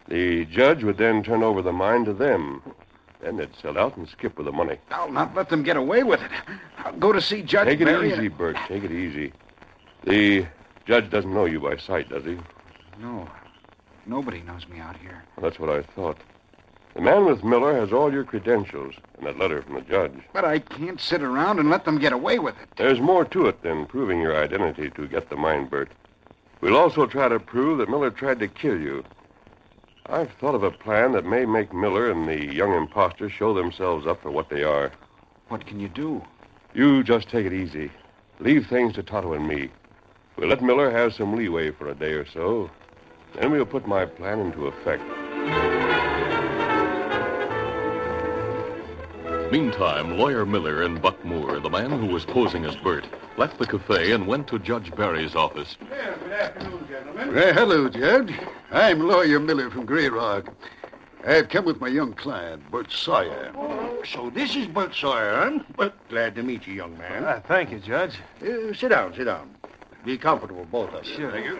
The 0.08 0.46
judge 0.46 0.84
would 0.84 0.98
then 0.98 1.24
turn 1.24 1.44
over 1.44 1.62
the 1.62 1.74
mine 1.74 2.06
to 2.06 2.14
them. 2.14 2.62
Then 3.20 3.38
they'd 3.38 3.56
sell 3.62 3.78
out 3.78 3.98
and 3.98 4.08
skip 4.08 4.38
with 4.38 4.46
the 4.46 4.52
money. 4.52 4.78
I'll 4.92 5.12
not 5.12 5.36
let 5.36 5.50
them 5.50 5.64
get 5.64 5.76
away 5.76 6.04
with 6.04 6.22
it. 6.22 6.32
I'll 6.78 6.94
go 6.94 7.12
to 7.12 7.22
see 7.22 7.42
Judge 7.42 7.68
Take 7.68 7.82
it 7.82 7.86
Barry. 7.86 8.14
easy, 8.14 8.28
Bert. 8.28 8.56
Take 8.68 8.84
it 8.84 8.92
easy. 8.92 9.34
The 10.08 10.48
judge 10.86 11.10
doesn't 11.10 11.34
know 11.34 11.44
you 11.44 11.60
by 11.60 11.76
sight, 11.76 12.08
does 12.08 12.24
he? 12.24 12.38
No. 12.98 13.28
Nobody 14.06 14.42
knows 14.42 14.66
me 14.70 14.80
out 14.80 14.96
here. 14.96 15.22
Well, 15.36 15.44
that's 15.44 15.60
what 15.60 15.70
I 15.70 15.82
thought. 15.82 16.16
The 16.94 17.02
man 17.02 17.26
with 17.26 17.44
Miller 17.44 17.78
has 17.78 17.92
all 17.92 18.14
your 18.14 18.24
credentials 18.24 18.96
and 19.18 19.28
that 19.28 19.38
letter 19.38 19.62
from 19.62 19.74
the 19.74 19.82
judge. 19.82 20.14
But 20.32 20.46
I 20.46 20.60
can't 20.60 21.02
sit 21.02 21.22
around 21.22 21.60
and 21.60 21.70
let 21.70 21.84
them 21.84 22.00
get 22.00 22.14
away 22.14 22.40
with 22.40 22.56
it. 22.62 22.70
There's 22.78 23.02
more 23.02 23.26
to 23.26 23.48
it 23.48 23.62
than 23.64 23.86
proving 23.86 24.22
your 24.22 24.42
identity 24.42 24.90
to 24.92 25.08
get 25.10 25.30
the 25.30 25.36
mine, 25.36 25.66
Bert. 25.66 25.92
We'll 26.62 26.78
also 26.78 27.06
try 27.06 27.28
to 27.28 27.38
prove 27.38 27.80
that 27.80 27.90
Miller 27.90 28.10
tried 28.10 28.40
to 28.40 28.48
kill 28.48 28.80
you. 28.80 29.04
I've 30.06 30.32
thought 30.40 30.56
of 30.56 30.64
a 30.64 30.72
plan 30.72 31.12
that 31.12 31.26
may 31.26 31.46
make 31.46 31.74
Miller 31.74 32.10
and 32.10 32.30
the 32.30 32.56
young 32.56 32.74
impostor 32.74 33.30
show 33.30 33.54
themselves 33.54 34.08
up 34.08 34.22
for 34.22 34.32
what 34.32 34.48
they 34.48 34.64
are. 34.64 34.94
What 35.50 35.68
can 35.68 35.82
you 35.82 35.90
do? 35.90 36.24
You 36.74 37.04
just 37.04 37.28
take 37.28 37.46
it 37.46 37.52
easy. 37.52 37.92
Leave 38.40 38.68
things 38.68 38.94
to 38.96 39.04
Tonto 39.04 39.34
and 39.34 39.46
me. 39.46 39.70
We'll 40.38 40.50
let 40.50 40.62
Miller 40.62 40.92
have 40.92 41.16
some 41.16 41.36
leeway 41.36 41.72
for 41.72 41.90
a 41.90 41.96
day 41.96 42.14
or 42.14 42.26
so. 42.28 42.70
Then 43.34 43.52
we'll 43.52 43.66
put 43.66 43.88
my 43.88 44.06
plan 44.06 44.40
into 44.40 44.68
effect. 44.68 45.04
Meantime, 49.52 50.18
Lawyer 50.18 50.46
Miller 50.46 50.84
and 50.84 51.02
Buck 51.02 51.24
Moore, 51.26 51.60
the 51.60 51.70
man 51.70 51.90
who 51.90 52.08
was 52.08 52.26
posing 52.26 52.66
as 52.66 52.76
Bert, 52.76 53.06
left 53.38 53.58
the 53.58 53.66
cafe 53.66 54.12
and 54.12 54.28
went 54.28 54.48
to 54.50 54.60
Judge 54.60 54.94
Barry's 54.96 55.36
office. 55.36 55.78
good 55.80 56.32
afternoon, 56.32 56.86
gentlemen. 56.88 57.34
Well, 57.34 57.54
hello, 57.54 57.90
Judge. 57.90 58.34
I'm 58.72 59.08
Lawyer 59.08 59.40
Miller 59.40 59.72
from 59.72 59.86
Grey 59.86 60.10
Rock. 60.10 60.54
I've 61.26 61.50
come 61.50 61.66
with 61.66 61.82
my 61.82 61.88
young 61.88 62.14
client, 62.14 62.70
Bert 62.70 62.92
Sawyer. 62.92 63.52
So 64.06 64.30
this 64.30 64.56
is 64.56 64.68
Bert 64.68 64.94
Sawyer, 64.94 65.36
huh? 65.36 65.64
Well, 65.78 65.92
glad 66.10 66.36
to 66.36 66.44
meet 66.44 66.68
you, 66.68 66.74
young 66.74 66.98
man. 66.98 67.24
Ah, 67.26 67.42
thank 67.48 67.72
you, 67.72 67.80
Judge. 67.80 68.20
Uh, 68.42 68.74
sit 68.74 68.90
down, 68.90 69.16
sit 69.16 69.26
down. 69.26 69.50
Be 70.06 70.18
comfortable, 70.18 70.66
both 70.66 70.94
of 70.94 71.06
you. 71.06 71.16
Sure. 71.16 71.32
Thank 71.32 71.46
you. 71.46 71.60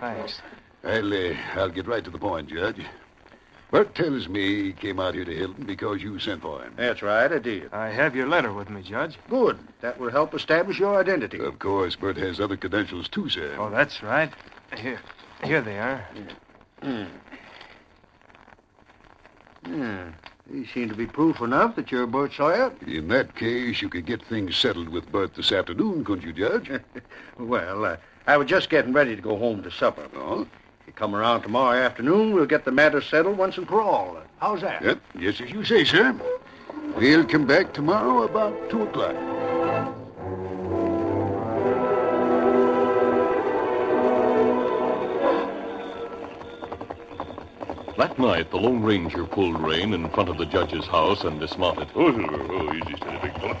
Thanks. 0.00 0.40
I'll, 0.84 1.12
uh, 1.12 1.34
I'll 1.54 1.68
get 1.70 1.86
right 1.86 2.04
to 2.04 2.10
the 2.10 2.18
point, 2.18 2.48
Judge. 2.48 2.80
Bert 3.70 3.94
tells 3.94 4.28
me 4.28 4.62
he 4.64 4.72
came 4.72 4.98
out 4.98 5.14
here 5.14 5.26
to 5.26 5.34
Hilton 5.34 5.66
because 5.66 6.02
you 6.02 6.18
sent 6.18 6.40
for 6.40 6.62
him. 6.62 6.72
That's 6.76 7.02
right, 7.02 7.30
I 7.30 7.38
did. 7.38 7.72
I 7.72 7.90
have 7.90 8.16
your 8.16 8.26
letter 8.26 8.52
with 8.52 8.70
me, 8.70 8.82
Judge. 8.82 9.18
Good. 9.28 9.58
That 9.82 10.00
will 10.00 10.10
help 10.10 10.32
establish 10.34 10.78
your 10.78 10.98
identity. 10.98 11.38
Of 11.40 11.58
course, 11.58 11.94
Bert 11.94 12.16
has 12.16 12.40
other 12.40 12.56
credentials 12.56 13.08
too, 13.08 13.28
sir. 13.28 13.56
Oh, 13.58 13.68
that's 13.68 14.02
right. 14.02 14.32
Here, 14.74 15.00
here 15.44 15.60
they 15.60 15.78
are. 15.78 16.08
Hmm. 16.82 17.04
Yeah. 19.66 20.10
These 20.50 20.70
seem 20.72 20.88
to 20.88 20.94
be 20.94 21.06
proof 21.06 21.42
enough 21.42 21.76
that 21.76 21.92
you're 21.92 22.06
Bert 22.06 22.32
Sawyer. 22.32 22.72
In 22.86 23.08
that 23.08 23.36
case, 23.36 23.82
you 23.82 23.90
could 23.90 24.06
get 24.06 24.24
things 24.24 24.56
settled 24.56 24.88
with 24.88 25.12
Bert 25.12 25.34
this 25.34 25.52
afternoon, 25.52 26.04
couldn't 26.04 26.24
you, 26.24 26.32
Judge? 26.32 26.70
Well, 27.38 27.84
uh, 27.84 27.96
I 28.26 28.36
was 28.36 28.48
just 28.48 28.68
getting 28.68 28.92
ready 28.92 29.14
to 29.14 29.22
go 29.22 29.36
home 29.36 29.62
to 29.62 29.70
supper. 29.70 30.08
Oh? 30.16 30.42
If 30.80 30.86
you 30.88 30.92
come 30.92 31.14
around 31.14 31.42
tomorrow 31.42 31.78
afternoon, 31.78 32.34
we'll 32.34 32.46
get 32.46 32.64
the 32.64 32.72
matter 32.72 33.00
settled 33.00 33.38
once 33.38 33.56
and 33.58 33.68
for 33.68 33.80
all. 33.80 34.16
How's 34.40 34.62
that? 34.62 34.82
Yep, 34.82 35.00
just 35.20 35.40
as 35.42 35.50
you 35.50 35.64
say, 35.64 35.84
sir. 35.84 36.18
We'll 36.96 37.24
come 37.24 37.46
back 37.46 37.74
tomorrow 37.74 38.24
about 38.24 38.70
2 38.70 38.82
o'clock. 38.82 39.37
That 47.98 48.16
night, 48.16 48.52
the 48.52 48.58
Lone 48.58 48.80
Ranger 48.80 49.24
pulled 49.24 49.60
rein 49.60 49.92
in 49.92 50.08
front 50.10 50.28
of 50.28 50.38
the 50.38 50.46
judge's 50.46 50.86
house 50.86 51.24
and 51.24 51.40
dismounted. 51.40 51.88
Oh, 51.96 52.06
oh, 52.06 52.72
easy, 52.72 52.96
steady, 52.96 53.18
big 53.18 53.34
fella. 53.40 53.56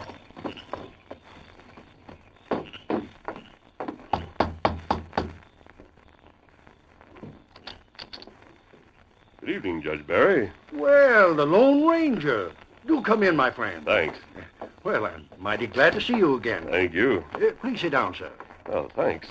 Good 9.40 9.50
evening, 9.50 9.82
Judge 9.82 10.06
Barry. 10.06 10.52
Well, 10.72 11.34
the 11.34 11.44
Lone 11.44 11.84
Ranger. 11.84 12.52
Do 12.86 13.02
come 13.02 13.24
in, 13.24 13.34
my 13.34 13.50
friend. 13.50 13.84
Thanks. 13.84 14.20
Well, 14.84 15.04
I'm 15.04 15.28
mighty 15.40 15.66
glad 15.66 15.94
to 15.94 16.00
see 16.00 16.16
you 16.16 16.36
again. 16.36 16.64
Thank 16.70 16.94
you. 16.94 17.24
Uh, 17.34 17.50
please 17.60 17.80
sit 17.80 17.90
down, 17.90 18.14
sir. 18.14 18.30
Oh, 18.70 18.88
thanks. 18.94 19.26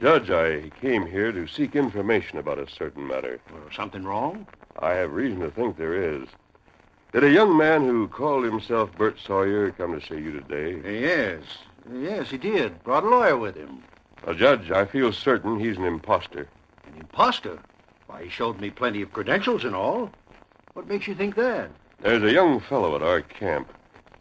Judge, 0.00 0.30
I 0.30 0.70
came 0.80 1.06
here 1.06 1.32
to 1.32 1.48
seek 1.48 1.74
information 1.74 2.38
about 2.38 2.60
a 2.60 2.70
certain 2.70 3.04
matter. 3.06 3.40
Well, 3.52 3.62
something 3.74 4.04
wrong? 4.04 4.46
I 4.78 4.92
have 4.92 5.12
reason 5.12 5.40
to 5.40 5.50
think 5.50 5.76
there 5.76 5.94
is. 5.94 6.28
Did 7.12 7.24
a 7.24 7.30
young 7.30 7.56
man 7.56 7.82
who 7.82 8.06
called 8.06 8.44
himself 8.44 8.96
Bert 8.96 9.18
Sawyer 9.18 9.72
come 9.72 9.98
to 9.98 10.06
see 10.06 10.22
you 10.22 10.40
today? 10.40 11.00
Yes. 11.00 11.42
Yes, 11.92 12.30
he 12.30 12.38
did. 12.38 12.84
Brought 12.84 13.02
a 13.02 13.08
lawyer 13.08 13.36
with 13.36 13.56
him. 13.56 13.82
Well, 14.24 14.36
Judge, 14.36 14.70
I 14.70 14.84
feel 14.84 15.12
certain 15.12 15.58
he's 15.58 15.78
an 15.78 15.84
impostor. 15.84 16.46
An 16.86 17.00
imposter? 17.00 17.58
Why, 18.06 18.24
he 18.24 18.30
showed 18.30 18.60
me 18.60 18.70
plenty 18.70 19.02
of 19.02 19.12
credentials 19.12 19.64
and 19.64 19.74
all. 19.74 20.12
What 20.74 20.86
makes 20.86 21.08
you 21.08 21.16
think 21.16 21.34
that? 21.34 21.70
There's 22.00 22.22
a 22.22 22.32
young 22.32 22.60
fellow 22.60 22.94
at 22.94 23.02
our 23.02 23.22
camp. 23.22 23.72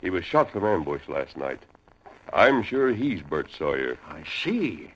He 0.01 0.09
was 0.09 0.25
shot 0.25 0.49
from 0.49 0.65
ambush 0.65 1.07
last 1.07 1.37
night. 1.37 1.59
I'm 2.33 2.63
sure 2.63 2.91
he's 2.93 3.21
Bert 3.21 3.51
Sawyer. 3.55 3.99
I 4.09 4.23
see. 4.43 4.91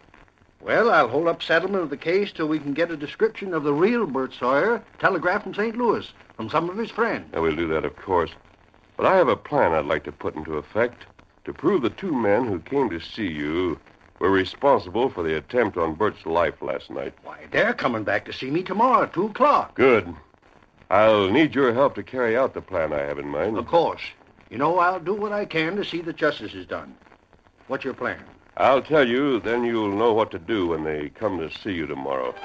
Well, 0.64 0.92
I'll 0.92 1.08
hold 1.08 1.28
up 1.28 1.42
settlement 1.42 1.84
of 1.84 1.90
the 1.90 1.98
case 1.98 2.32
till 2.32 2.48
we 2.48 2.60
can 2.60 2.74
get 2.74 2.92
a 2.92 2.98
description 2.98 3.54
of 3.54 3.64
the 3.64 3.74
real 3.74 4.06
Bert 4.06 4.34
Sawyer 4.34 4.84
telegraphed 5.00 5.44
from 5.44 5.56
St. 5.56 5.76
Louis 5.76 6.08
from 6.36 6.50
some 6.50 6.70
of 6.70 6.78
his 6.78 6.92
friends. 6.92 7.30
And 7.34 7.42
we'll 7.42 7.56
do 7.56 7.68
that, 7.70 7.84
of 7.84 7.96
course. 7.96 8.32
But 8.96 9.08
I 9.08 9.16
have 9.16 9.28
a 9.28 9.36
plan 9.36 9.74
I'd 9.74 9.86
like 9.86 10.04
to 10.04 10.12
put 10.12 10.36
into 10.36 10.58
effect 10.58 11.06
to 11.46 11.54
prove 11.54 11.82
the 11.82 11.90
two 11.90 12.12
men 12.12 12.46
who 12.46 12.60
came 12.60 12.90
to 12.92 13.00
see 13.00 13.28
you 13.28 13.80
were 14.20 14.30
responsible 14.30 15.10
for 15.10 15.24
the 15.24 15.36
attempt 15.36 15.78
on 15.78 15.96
Bert's 15.96 16.26
life 16.28 16.62
last 16.62 16.92
night. 16.92 17.14
Why, 17.24 17.40
they're 17.50 17.74
coming 17.74 18.04
back 18.04 18.26
to 18.26 18.34
see 18.34 18.52
me 18.52 18.62
tomorrow 18.62 19.04
at 19.04 19.14
2 19.14 19.26
o'clock. 19.26 19.74
Good. 19.74 20.14
I'll 20.92 21.30
need 21.30 21.56
your 21.56 21.74
help 21.74 21.96
to 21.96 22.04
carry 22.04 22.38
out 22.38 22.54
the 22.54 22.62
plan 22.62 22.94
I 22.94 23.00
have 23.00 23.18
in 23.18 23.28
mind. 23.28 23.58
Of 23.58 23.66
course. 23.66 24.02
You 24.52 24.60
know, 24.60 24.78
I'll 24.78 25.00
do 25.00 25.16
what 25.16 25.32
I 25.32 25.46
can 25.46 25.76
to 25.78 25.84
see 25.84 26.02
that 26.02 26.18
justice 26.18 26.54
is 26.54 26.68
done. 26.68 26.96
What's 27.68 27.84
your 27.84 27.96
plan? 27.96 28.24
I'll 28.58 28.82
tell 28.82 29.08
you, 29.08 29.40
then 29.40 29.64
you'll 29.64 29.96
know 29.96 30.14
what 30.14 30.32
to 30.32 30.40
do 30.40 30.68
when 30.68 30.84
they 30.84 31.10
come 31.10 31.40
to 31.40 31.50
see 31.50 31.72
you 31.72 31.88
tomorrow. 31.88 32.36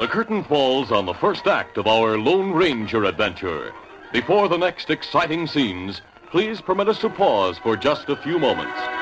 The 0.00 0.06
curtain 0.06 0.44
falls 0.44 0.90
on 0.90 1.06
the 1.06 1.14
first 1.14 1.46
act 1.46 1.76
of 1.76 1.86
our 1.86 2.16
Lone 2.16 2.52
Ranger 2.52 3.04
adventure. 3.04 3.74
Before 4.12 4.48
the 4.48 4.56
next 4.56 4.90
exciting 4.90 5.46
scenes, 5.46 6.00
please 6.30 6.60
permit 6.60 6.88
us 6.88 7.00
to 7.00 7.10
pause 7.10 7.58
for 7.58 7.76
just 7.76 8.08
a 8.08 8.16
few 8.16 8.38
moments. 8.38 8.97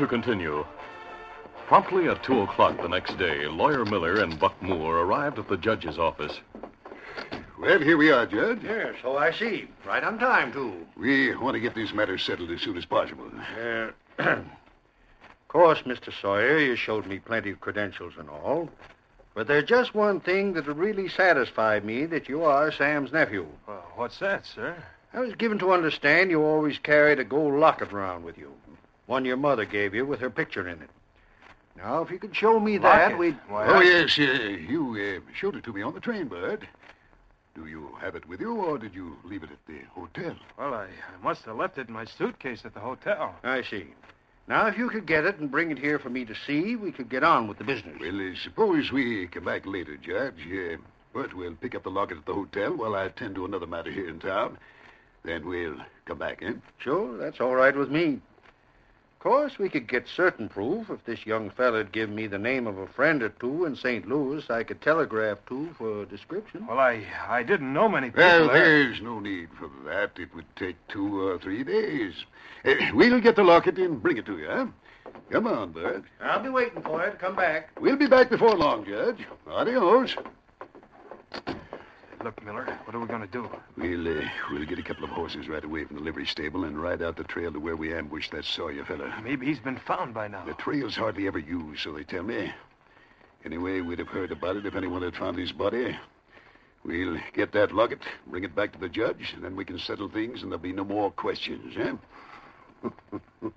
To 0.00 0.06
continue. 0.06 0.64
Promptly 1.66 2.08
at 2.08 2.24
2 2.24 2.40
o'clock 2.40 2.80
the 2.80 2.88
next 2.88 3.18
day, 3.18 3.46
Lawyer 3.46 3.84
Miller 3.84 4.20
and 4.22 4.40
Buck 4.40 4.60
Moore 4.62 5.00
arrived 5.00 5.38
at 5.38 5.46
the 5.46 5.58
judge's 5.58 5.98
office. 5.98 6.40
Well, 7.60 7.78
here 7.80 7.98
we 7.98 8.10
are, 8.10 8.24
Judge. 8.24 8.60
Yes, 8.64 8.94
so 9.02 9.18
I 9.18 9.30
see. 9.30 9.68
Right 9.86 10.02
on 10.02 10.18
time, 10.18 10.52
too. 10.52 10.86
We 10.96 11.36
want 11.36 11.54
to 11.54 11.60
get 11.60 11.74
this 11.74 11.92
matter 11.92 12.16
settled 12.16 12.50
as 12.50 12.62
soon 12.62 12.78
as 12.78 12.86
possible. 12.86 13.30
Uh, 13.62 13.90
of 14.18 14.44
course, 15.48 15.82
Mr. 15.82 16.10
Sawyer, 16.18 16.58
you 16.58 16.76
showed 16.76 17.06
me 17.06 17.18
plenty 17.18 17.50
of 17.50 17.60
credentials 17.60 18.14
and 18.18 18.30
all. 18.30 18.70
But 19.34 19.48
there's 19.48 19.68
just 19.68 19.94
one 19.94 20.20
thing 20.20 20.54
that'll 20.54 20.74
really 20.74 21.08
satisfy 21.08 21.78
me 21.80 22.06
that 22.06 22.26
you 22.26 22.42
are 22.44 22.72
Sam's 22.72 23.12
nephew. 23.12 23.46
Well, 23.68 23.84
what's 23.96 24.18
that, 24.20 24.46
sir? 24.46 24.82
I 25.12 25.20
was 25.20 25.34
given 25.34 25.58
to 25.58 25.72
understand 25.72 26.30
you 26.30 26.42
always 26.42 26.78
carried 26.78 27.18
a 27.18 27.24
gold 27.24 27.54
locket 27.54 27.92
around 27.92 28.24
with 28.24 28.38
you. 28.38 28.50
One 29.10 29.24
your 29.24 29.36
mother 29.36 29.64
gave 29.64 29.92
you 29.92 30.06
with 30.06 30.20
her 30.20 30.30
picture 30.30 30.68
in 30.68 30.80
it. 30.80 30.88
Now, 31.76 32.00
if 32.00 32.12
you 32.12 32.18
could 32.20 32.36
show 32.36 32.60
me 32.60 32.78
that, 32.78 33.02
Locket? 33.10 33.18
we'd. 33.18 33.36
Why, 33.48 33.66
Oh, 33.66 33.80
I- 33.80 33.82
yes, 33.82 34.16
uh, 34.16 34.22
you 34.22 35.20
uh, 35.26 35.32
showed 35.34 35.56
it 35.56 35.64
to 35.64 35.72
me 35.72 35.82
on 35.82 35.94
the 35.94 36.00
train, 36.00 36.28
Bud. 36.28 36.68
Do 37.56 37.66
you 37.66 37.90
have 38.00 38.14
it 38.14 38.28
with 38.28 38.40
you, 38.40 38.54
or 38.54 38.78
did 38.78 38.94
you 38.94 39.16
leave 39.24 39.42
it 39.42 39.50
at 39.50 39.58
the 39.66 39.80
hotel? 39.96 40.36
Well, 40.56 40.74
I, 40.74 40.84
I 40.84 41.24
must 41.24 41.42
have 41.46 41.56
left 41.56 41.76
it 41.76 41.88
in 41.88 41.92
my 41.94 42.04
suitcase 42.04 42.60
at 42.64 42.72
the 42.72 42.78
hotel. 42.78 43.34
I 43.42 43.62
see. 43.62 43.88
Now, 44.46 44.68
if 44.68 44.78
you 44.78 44.88
could 44.88 45.06
get 45.06 45.24
it 45.24 45.40
and 45.40 45.50
bring 45.50 45.72
it 45.72 45.78
here 45.80 45.98
for 45.98 46.08
me 46.08 46.24
to 46.26 46.34
see, 46.46 46.76
we 46.76 46.92
could 46.92 47.08
get 47.08 47.24
on 47.24 47.48
with 47.48 47.58
the 47.58 47.64
business. 47.64 47.96
Well, 48.00 48.14
uh, 48.30 48.36
suppose 48.44 48.92
we 48.92 49.26
come 49.26 49.44
back 49.44 49.66
later, 49.66 49.96
Judge. 49.96 50.46
Uh, 50.46 50.76
but 51.12 51.34
we'll 51.34 51.56
pick 51.56 51.74
up 51.74 51.82
the 51.82 51.90
locket 51.90 52.18
at 52.18 52.26
the 52.26 52.34
hotel 52.34 52.76
while 52.76 52.94
I 52.94 53.06
attend 53.06 53.34
to 53.34 53.44
another 53.44 53.66
matter 53.66 53.90
here 53.90 54.08
in 54.08 54.20
town. 54.20 54.56
Then 55.24 55.48
we'll 55.48 55.78
come 56.04 56.18
back 56.18 56.42
in. 56.42 56.62
Sure, 56.78 57.18
that's 57.18 57.40
all 57.40 57.56
right 57.56 57.74
with 57.76 57.90
me. 57.90 58.20
Of 59.20 59.24
course, 59.24 59.58
we 59.58 59.68
could 59.68 59.86
get 59.86 60.08
certain 60.08 60.48
proof. 60.48 60.88
If 60.88 61.04
this 61.04 61.26
young 61.26 61.50
fella'd 61.50 61.92
give 61.92 62.08
me 62.08 62.26
the 62.26 62.38
name 62.38 62.66
of 62.66 62.78
a 62.78 62.86
friend 62.86 63.22
or 63.22 63.28
two 63.28 63.66
in 63.66 63.76
St. 63.76 64.08
Louis, 64.08 64.48
I 64.48 64.62
could 64.62 64.80
telegraph 64.80 65.36
to 65.48 65.68
for 65.76 66.04
a 66.04 66.06
description. 66.06 66.66
Well, 66.66 66.78
I, 66.78 67.04
I 67.28 67.42
didn't 67.42 67.70
know 67.70 67.86
many 67.86 68.06
people. 68.06 68.22
Well, 68.22 68.48
there's 68.48 69.02
no 69.02 69.20
need 69.20 69.50
for 69.58 69.68
that. 69.84 70.12
It 70.18 70.34
would 70.34 70.46
take 70.56 70.76
two 70.88 71.20
or 71.20 71.38
three 71.38 71.62
days. 71.62 72.14
Uh, 72.64 72.72
we'll 72.94 73.20
get 73.20 73.36
the 73.36 73.44
locket 73.44 73.76
and 73.76 74.02
bring 74.02 74.16
it 74.16 74.24
to 74.24 74.38
you, 74.38 74.48
huh? 74.48 74.66
Come 75.30 75.46
on, 75.46 75.72
Bud. 75.72 76.04
I'll 76.22 76.42
be 76.42 76.48
waiting 76.48 76.80
for 76.80 77.04
you 77.04 77.10
to 77.10 77.16
come 77.18 77.36
back. 77.36 77.78
We'll 77.78 77.96
be 77.96 78.06
back 78.06 78.30
before 78.30 78.56
long, 78.56 78.86
Judge. 78.86 79.18
Adios. 79.46 80.16
Look, 82.22 82.44
Miller, 82.44 82.78
what 82.84 82.94
are 82.94 83.00
we 83.00 83.06
going 83.06 83.22
to 83.22 83.26
do? 83.26 83.48
We'll, 83.78 84.06
uh, 84.06 84.28
we'll 84.50 84.66
get 84.66 84.78
a 84.78 84.82
couple 84.82 85.04
of 85.04 85.10
horses 85.10 85.48
right 85.48 85.64
away 85.64 85.84
from 85.84 85.96
the 85.96 86.02
livery 86.02 86.26
stable 86.26 86.64
and 86.64 86.80
ride 86.80 87.00
out 87.00 87.16
the 87.16 87.24
trail 87.24 87.50
to 87.50 87.58
where 87.58 87.76
we 87.76 87.94
ambushed 87.94 88.32
that 88.32 88.44
Sawyer 88.44 88.84
fella. 88.84 89.18
Maybe 89.24 89.46
he's 89.46 89.58
been 89.58 89.78
found 89.78 90.12
by 90.12 90.28
now. 90.28 90.44
The 90.44 90.52
trail's 90.52 90.96
hardly 90.96 91.26
ever 91.26 91.38
used, 91.38 91.80
so 91.80 91.92
they 91.92 92.04
tell 92.04 92.22
me. 92.22 92.52
Anyway, 93.46 93.80
we'd 93.80 94.00
have 94.00 94.08
heard 94.08 94.32
about 94.32 94.56
it 94.56 94.66
if 94.66 94.74
anyone 94.74 95.00
had 95.00 95.16
found 95.16 95.38
his 95.38 95.50
body. 95.50 95.96
We'll 96.84 97.16
get 97.32 97.52
that 97.52 97.72
locket, 97.72 98.02
bring 98.26 98.44
it 98.44 98.54
back 98.54 98.72
to 98.72 98.78
the 98.78 98.88
judge, 98.90 99.32
and 99.34 99.42
then 99.42 99.56
we 99.56 99.64
can 99.64 99.78
settle 99.78 100.10
things, 100.10 100.42
and 100.42 100.52
there'll 100.52 100.62
be 100.62 100.74
no 100.74 100.84
more 100.84 101.10
questions, 101.10 101.74
huh? 101.74 102.90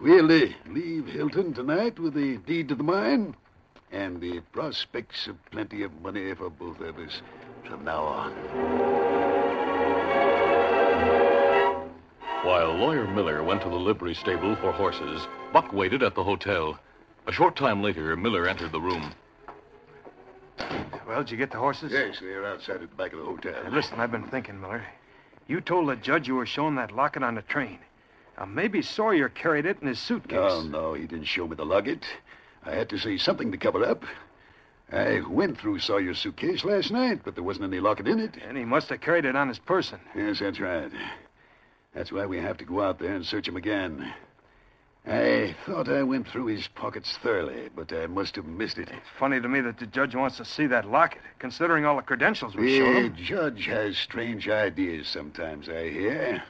we'll 0.00 0.32
uh, 0.32 0.48
leave 0.66 1.06
Hilton 1.06 1.54
tonight 1.54 2.00
with 2.00 2.14
the 2.14 2.38
deed 2.38 2.68
to 2.68 2.74
the 2.74 2.82
mine 2.82 3.36
and 3.92 4.20
the 4.20 4.40
prospects 4.52 5.28
of 5.28 5.36
plenty 5.50 5.82
of 5.82 6.00
money 6.00 6.34
for 6.34 6.50
both 6.50 6.80
of 6.80 6.98
us 6.98 7.20
from 7.68 7.84
now 7.84 8.02
on. 8.02 8.32
While 12.44 12.74
Lawyer 12.74 13.06
Miller 13.06 13.42
went 13.42 13.62
to 13.62 13.68
the 13.68 13.76
livery 13.76 14.14
stable 14.14 14.56
for 14.56 14.72
horses, 14.72 15.26
Buck 15.52 15.72
waited 15.72 16.02
at 16.02 16.14
the 16.14 16.24
hotel. 16.24 16.78
A 17.26 17.32
short 17.32 17.54
time 17.54 17.82
later, 17.82 18.16
Miller 18.16 18.48
entered 18.48 18.72
the 18.72 18.80
room. 18.80 19.12
Well, 21.06 21.22
did 21.22 21.30
you 21.30 21.36
get 21.36 21.50
the 21.50 21.58
horses? 21.58 21.92
Yes, 21.92 22.18
they're 22.20 22.46
outside 22.46 22.82
at 22.82 22.90
the 22.90 22.96
back 22.96 23.12
of 23.12 23.20
the 23.20 23.24
hotel. 23.24 23.62
Hey, 23.62 23.70
listen, 23.70 24.00
I've 24.00 24.10
been 24.10 24.26
thinking, 24.26 24.60
Miller. 24.60 24.84
You 25.46 25.60
told 25.60 25.88
the 25.88 25.96
judge 25.96 26.26
you 26.26 26.34
were 26.34 26.46
shown 26.46 26.74
that 26.76 26.90
locket 26.90 27.22
on 27.22 27.34
the 27.34 27.42
train. 27.42 27.78
Now, 28.38 28.46
maybe 28.46 28.82
Sawyer 28.82 29.28
carried 29.28 29.66
it 29.66 29.78
in 29.80 29.88
his 29.88 29.98
suitcase. 29.98 30.36
No, 30.36 30.62
no, 30.62 30.94
he 30.94 31.06
didn't 31.06 31.26
show 31.26 31.46
me 31.46 31.54
the 31.54 31.66
locket. 31.66 32.06
I 32.64 32.72
had 32.74 32.88
to 32.90 32.98
say 32.98 33.18
something 33.18 33.52
to 33.52 33.58
cover 33.58 33.84
up. 33.84 34.04
I 34.92 35.20
went 35.20 35.58
through 35.58 35.78
Sawyer's 35.78 36.18
suitcase 36.18 36.64
last 36.64 36.90
night, 36.90 37.22
but 37.24 37.34
there 37.34 37.42
wasn't 37.42 37.72
any 37.72 37.80
locket 37.80 38.06
in 38.06 38.20
it. 38.20 38.36
And 38.46 38.58
he 38.58 38.64
must 38.64 38.90
have 38.90 39.00
carried 39.00 39.24
it 39.24 39.34
on 39.34 39.48
his 39.48 39.58
person. 39.58 39.98
Yes, 40.14 40.40
that's 40.40 40.60
right. 40.60 40.90
That's 41.94 42.12
why 42.12 42.26
we 42.26 42.38
have 42.38 42.58
to 42.58 42.64
go 42.64 42.82
out 42.82 42.98
there 42.98 43.14
and 43.14 43.24
search 43.24 43.48
him 43.48 43.56
again. 43.56 44.12
I 45.06 45.56
thought 45.66 45.88
I 45.88 46.02
went 46.02 46.28
through 46.28 46.46
his 46.46 46.68
pockets 46.68 47.16
thoroughly, 47.22 47.70
but 47.74 47.92
I 47.92 48.06
must 48.06 48.36
have 48.36 48.44
missed 48.44 48.78
it. 48.78 48.88
It's 48.90 49.08
funny 49.18 49.40
to 49.40 49.48
me 49.48 49.60
that 49.62 49.78
the 49.78 49.86
judge 49.86 50.14
wants 50.14 50.36
to 50.36 50.44
see 50.44 50.66
that 50.66 50.88
locket, 50.88 51.22
considering 51.38 51.84
all 51.84 51.96
the 51.96 52.02
credentials 52.02 52.54
we 52.54 52.76
showed 52.78 52.96
him. 52.96 53.02
The 53.16 53.22
judge 53.22 53.66
has 53.66 53.96
strange 53.96 54.48
ideas 54.48 55.08
sometimes, 55.08 55.68
I 55.68 55.88
hear. 55.88 56.42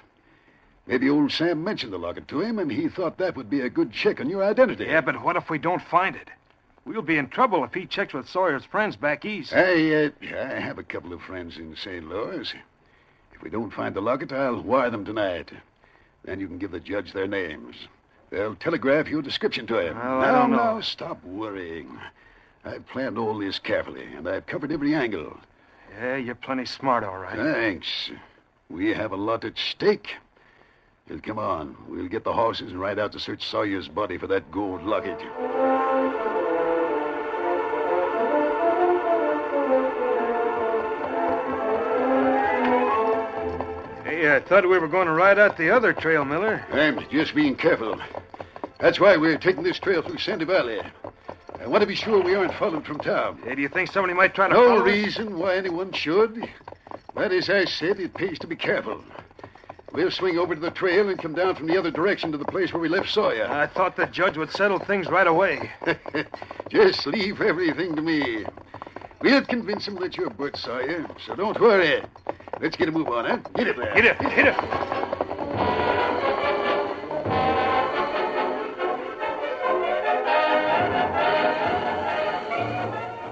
Maybe 0.87 1.09
old 1.09 1.31
Sam 1.31 1.63
mentioned 1.63 1.93
the 1.93 1.99
locket 1.99 2.27
to 2.29 2.41
him, 2.41 2.59
and 2.59 2.71
he 2.71 2.89
thought 2.89 3.19
that 3.19 3.37
would 3.37 3.49
be 3.49 3.61
a 3.61 3.71
good 3.71 3.93
check 3.93 4.21
on 4.21 4.29
your 4.29 4.43
identity. 4.43 4.87
Yeah, 4.87 5.01
but 5.01 5.23
what 5.23 5.37
if 5.37 5.49
we 5.49 5.59
don't 5.59 5.83
find 5.83 6.17
it? 6.17 6.29
We'll 6.85 7.03
be 7.03 7.17
in 7.17 7.29
trouble 7.29 7.65
if 7.65 7.75
he 7.75 7.87
checks 7.87 8.13
with 8.13 8.29
Sawyer's 8.29 8.65
friends 8.65 8.97
back 8.97 9.25
east. 9.25 9.53
I, 9.53 10.07
uh, 10.07 10.11
I 10.23 10.59
have 10.61 10.79
a 10.79 10.83
couple 10.83 11.13
of 11.13 11.23
friends 11.23 11.57
in 11.57 11.77
St. 11.77 12.09
Louis. 12.09 12.53
If 13.33 13.43
we 13.43 13.51
don't 13.51 13.73
find 13.73 13.95
the 13.95 14.01
locket, 14.01 14.33
I'll 14.33 14.61
wire 14.61 14.91
them 14.91 15.05
tonight. 15.05 15.53
Then 16.25 16.41
you 16.41 16.49
can 16.49 16.59
give 16.59 16.73
the 16.73 16.81
judge 16.81 17.13
their 17.13 17.29
names. 17.29 17.77
They'll 18.31 18.57
telegraph 18.57 19.09
your 19.09 19.23
description 19.23 19.67
to 19.69 19.79
him. 19.79 19.99
Well, 19.99 20.21
I 20.21 20.33
now, 20.33 20.47
now, 20.47 20.81
stop 20.81 21.23
worrying. 21.25 21.99
I've 22.65 22.87
planned 22.89 23.19
all 23.19 23.39
this 23.39 23.59
carefully, 23.59 24.07
and 24.17 24.29
I've 24.29 24.47
covered 24.47 24.73
every 24.73 24.95
angle. 24.95 25.39
Yeah, 25.95 26.17
you're 26.17 26.35
plenty 26.35 26.65
smart, 26.65 27.05
all 27.05 27.19
right. 27.19 27.37
Thanks. 27.37 28.11
We 28.71 28.95
have 28.95 29.13
a 29.13 29.17
lot 29.17 29.45
at 29.45 29.59
stake. 29.59 30.17
Well, 31.09 31.21
come 31.21 31.39
on. 31.39 31.77
We'll 31.89 32.09
get 32.09 32.25
the 32.25 32.33
horses 32.33 32.71
and 32.71 32.81
ride 32.81 32.99
out 32.99 33.13
to 33.13 33.21
search 33.21 33.45
Sawyer's 33.45 33.89
body 33.89 34.17
for 34.17 34.27
that 34.29 34.51
gold 34.51 34.83
locket. 34.85 35.21
I 44.33 44.41
thought 44.41 44.67
we 44.67 44.79
were 44.79 44.89
going 44.89 45.09
to 45.09 45.13
ride 45.13 45.39
out 45.39 45.59
the 45.59 45.69
other 45.71 45.93
trail, 45.93 46.25
Miller. 46.25 46.65
I'm 46.73 47.07
just 47.11 47.35
being 47.35 47.55
careful. 47.55 48.01
That's 48.81 48.99
why 48.99 49.19
we're 49.19 49.37
taking 49.37 49.63
this 49.63 49.79
trail 49.79 50.01
through 50.01 50.17
Sandy 50.19 50.47
Valley. 50.47 50.81
I 51.61 51.67
want 51.67 51.83
to 51.83 51.87
be 51.87 51.95
sure 51.95 52.23
we 52.23 52.35
aren't 52.35 52.55
followed 52.55 52.87
from 52.87 52.99
town. 52.99 53.39
Hey, 53.45 53.55
do 53.55 53.61
you 53.61 53.69
think 53.69 53.91
somebody 53.91 54.15
might 54.15 54.35
try 54.35 54.49
to 54.49 54.55
No 54.55 54.69
follow 54.69 54.81
us? 54.81 54.87
reason 54.87 55.39
why 55.39 55.57
anyone 55.57 55.93
should. 55.93 56.49
But 57.15 57.31
as 57.31 57.51
I 57.51 57.67
said, 57.67 58.01
it 58.01 58.15
pays 58.15 58.39
to 58.39 58.47
be 58.47 58.57
careful. 58.57 59.05
We'll 59.93 60.11
swing 60.11 60.39
over 60.39 60.55
to 60.55 60.61
the 60.61 60.71
trail 60.71 61.11
and 61.11 61.21
come 61.21 61.35
down 61.35 61.55
from 61.55 61.67
the 61.67 61.77
other 61.77 61.91
direction 61.91 62.33
to 62.33 62.39
the 62.39 62.47
place 62.47 62.73
where 62.73 62.81
we 62.81 62.89
left 62.89 63.11
Sawyer. 63.11 63.47
I 63.47 63.67
thought 63.67 63.97
the 63.97 64.07
judge 64.07 64.39
would 64.39 64.51
settle 64.51 64.79
things 64.79 65.09
right 65.09 65.27
away. 65.27 65.71
Just 66.71 67.07
leave 67.07 67.43
everything 67.43 67.95
to 67.97 68.01
me. 68.03 68.47
We'll 69.21 69.45
convince 69.45 69.87
him 69.87 69.97
that 69.97 70.17
you're 70.17 70.31
Bert 70.31 70.57
Sawyer, 70.57 71.07
so 71.27 71.37
don't 71.37 71.61
worry. 71.61 72.03
Let's 72.63 72.77
get 72.77 72.89
a 72.89 72.93
move 72.93 73.09
on, 73.09 73.25
huh? 73.25 73.39
Get 73.57 73.67
it 73.67 73.77
there. 73.77 73.93
Hit 73.93 74.05
it, 74.05 74.17
hit 74.23 74.47
it. 74.47 74.55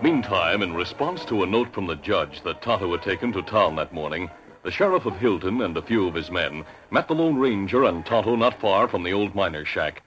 Meantime, 0.02 0.62
in 0.62 0.74
response 0.74 1.24
to 1.26 1.44
a 1.44 1.46
note 1.46 1.72
from 1.72 1.86
the 1.86 1.94
judge 1.94 2.42
that 2.42 2.60
Tonto 2.60 2.90
had 2.90 3.02
taken 3.02 3.32
to 3.34 3.42
town 3.42 3.76
that 3.76 3.92
morning, 3.92 4.28
the 4.64 4.72
sheriff 4.72 5.06
of 5.06 5.16
Hilton 5.18 5.62
and 5.62 5.76
a 5.76 5.82
few 5.82 6.08
of 6.08 6.14
his 6.14 6.32
men 6.32 6.64
met 6.90 7.06
the 7.06 7.14
Lone 7.14 7.38
Ranger 7.38 7.84
and 7.84 8.04
Tonto 8.04 8.34
not 8.34 8.60
far 8.60 8.88
from 8.88 9.04
the 9.04 9.12
old 9.12 9.36
miner's 9.36 9.68
shack. 9.68 10.02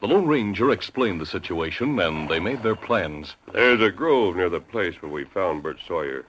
The 0.00 0.08
Lone 0.08 0.26
Ranger 0.26 0.70
explained 0.70 1.22
the 1.22 1.26
situation, 1.26 1.98
and 1.98 2.28
they 2.28 2.38
made 2.38 2.62
their 2.62 2.76
plans. 2.76 3.34
There's 3.50 3.80
a 3.80 3.90
grove 3.90 4.36
near 4.36 4.50
the 4.50 4.60
place 4.60 5.00
where 5.00 5.10
we 5.10 5.24
found 5.24 5.62
Bert 5.62 5.78
Sawyer. 5.86 6.26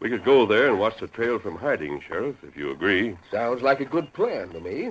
We 0.00 0.08
could 0.08 0.24
go 0.24 0.46
there 0.46 0.66
and 0.68 0.80
watch 0.80 0.98
the 0.98 1.06
trail 1.06 1.38
from 1.38 1.56
hiding, 1.56 2.00
Sheriff, 2.00 2.36
if 2.42 2.56
you 2.56 2.70
agree. 2.70 3.16
Sounds 3.30 3.60
like 3.60 3.80
a 3.80 3.84
good 3.84 4.12
plan 4.14 4.48
to 4.50 4.60
me. 4.60 4.90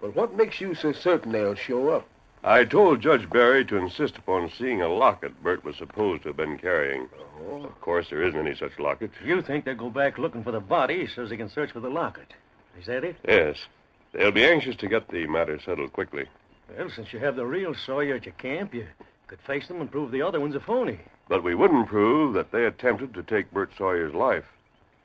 But 0.00 0.16
what 0.16 0.36
makes 0.36 0.60
you 0.60 0.74
so 0.74 0.92
certain 0.92 1.32
they'll 1.32 1.54
show 1.54 1.90
up? 1.90 2.08
I 2.42 2.64
told 2.64 3.00
Judge 3.00 3.28
Barry 3.30 3.64
to 3.64 3.76
insist 3.76 4.18
upon 4.18 4.50
seeing 4.50 4.82
a 4.82 4.88
locket 4.88 5.42
Bert 5.42 5.64
was 5.64 5.76
supposed 5.76 6.22
to 6.22 6.28
have 6.28 6.36
been 6.36 6.58
carrying. 6.58 7.08
Oh. 7.40 7.64
Of 7.64 7.80
course, 7.80 8.08
there 8.10 8.22
isn't 8.22 8.38
any 8.38 8.54
such 8.54 8.78
locket. 8.78 9.10
You 9.24 9.42
think 9.42 9.64
they'll 9.64 9.74
go 9.74 9.90
back 9.90 10.18
looking 10.18 10.44
for 10.44 10.52
the 10.52 10.60
body 10.60 11.06
so 11.06 11.26
they 11.26 11.36
can 11.36 11.48
search 11.48 11.72
for 11.72 11.80
the 11.80 11.88
locket. 11.88 12.34
Is 12.78 12.86
that 12.86 13.04
it? 13.04 13.16
Yes. 13.26 13.56
They'll 14.12 14.32
be 14.32 14.44
anxious 14.44 14.76
to 14.76 14.88
get 14.88 15.08
the 15.08 15.26
matter 15.26 15.58
settled 15.60 15.92
quickly. 15.92 16.26
Well, 16.76 16.90
since 16.90 17.12
you 17.12 17.18
have 17.20 17.36
the 17.36 17.46
real 17.46 17.74
Sawyer 17.74 18.16
at 18.16 18.26
your 18.26 18.34
camp, 18.34 18.74
you 18.74 18.86
could 19.26 19.40
face 19.40 19.66
them 19.68 19.80
and 19.80 19.90
prove 19.90 20.10
the 20.10 20.22
other 20.22 20.40
one's 20.40 20.54
a 20.54 20.60
phony. 20.60 21.00
But 21.28 21.42
we 21.42 21.54
wouldn't 21.54 21.88
prove 21.88 22.34
that 22.34 22.52
they 22.52 22.64
attempted 22.64 23.14
to 23.14 23.22
take 23.22 23.52
Bert 23.52 23.70
Sawyer's 23.76 24.14
life. 24.14 24.44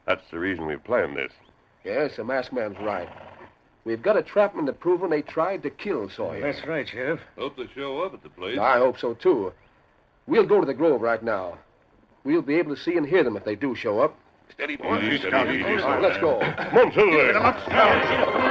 That's 0.06 0.30
the 0.30 0.40
reason 0.40 0.66
we 0.68 0.76
planned 0.78 1.18
this. 1.18 1.32
Yes, 1.84 2.16
the 2.18 2.24
masked 2.24 2.54
man's 2.54 2.78
right. 2.80 3.10
We've 3.84 4.02
got 4.02 4.18
a 4.18 4.22
to 4.22 4.30
trap 4.30 4.54
'em 4.54 4.60
into 4.60 4.74
proving 4.74 5.10
they 5.10 5.24
tried 5.24 5.64
to 5.64 5.72
kill 5.72 6.08
Sawyer. 6.10 6.42
That's 6.42 6.66
right, 6.68 6.88
Sheriff. 6.88 7.20
Hope 7.36 7.58
they 7.58 7.68
show 7.74 8.02
up 8.04 8.14
at 8.14 8.22
the 8.22 8.30
place. 8.30 8.60
I 8.60 8.78
hope 8.78 9.00
so, 9.00 9.16
too. 9.16 9.54
We'll 10.28 10.46
go 10.46 10.60
to 10.60 10.68
the 10.68 10.74
Grove 10.76 11.02
right 11.02 11.24
now. 11.24 11.58
We'll 12.24 12.44
be 12.44 12.56
able 12.56 12.76
to 12.76 12.82
see 12.82 12.98
and 12.98 13.08
hear 13.08 13.24
them 13.24 13.36
if 13.36 13.44
they 13.44 13.56
do 13.56 13.74
show 13.74 14.00
up. 14.00 14.16
Steady, 14.52 14.76
boy. 14.76 15.00
Easy, 15.00 15.28
steady, 15.28 15.58
easy, 15.58 15.82
All 15.82 15.90
right, 15.90 16.02
let's 16.02 16.18
go. 16.20 16.40
Come 16.40 16.78
on, 16.78 16.94
Silver. 16.94 18.51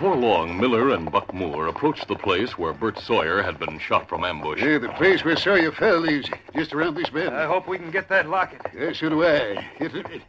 Before 0.00 0.16
long, 0.16 0.58
Miller 0.58 0.94
and 0.94 1.12
Buck 1.12 1.34
Moore 1.34 1.66
approached 1.66 2.08
the 2.08 2.16
place 2.16 2.56
where 2.56 2.72
Bert 2.72 2.98
Sawyer 2.98 3.42
had 3.42 3.58
been 3.58 3.78
shot 3.78 4.08
from 4.08 4.24
ambush. 4.24 4.58
Yeah, 4.58 4.78
the 4.78 4.88
place 4.88 5.22
where 5.26 5.36
Sawyer 5.36 5.72
fell 5.72 6.04
is 6.04 6.24
just 6.54 6.72
around 6.72 6.94
this 6.94 7.10
bend. 7.10 7.36
I 7.36 7.44
hope 7.44 7.68
we 7.68 7.76
can 7.76 7.90
get 7.90 8.08
that 8.08 8.26
locket. 8.26 8.62
Yeah, 8.74 8.94
so 8.94 9.10
do 9.10 9.22
I. 9.22 9.62
It, 9.78 9.94
it, 9.94 10.22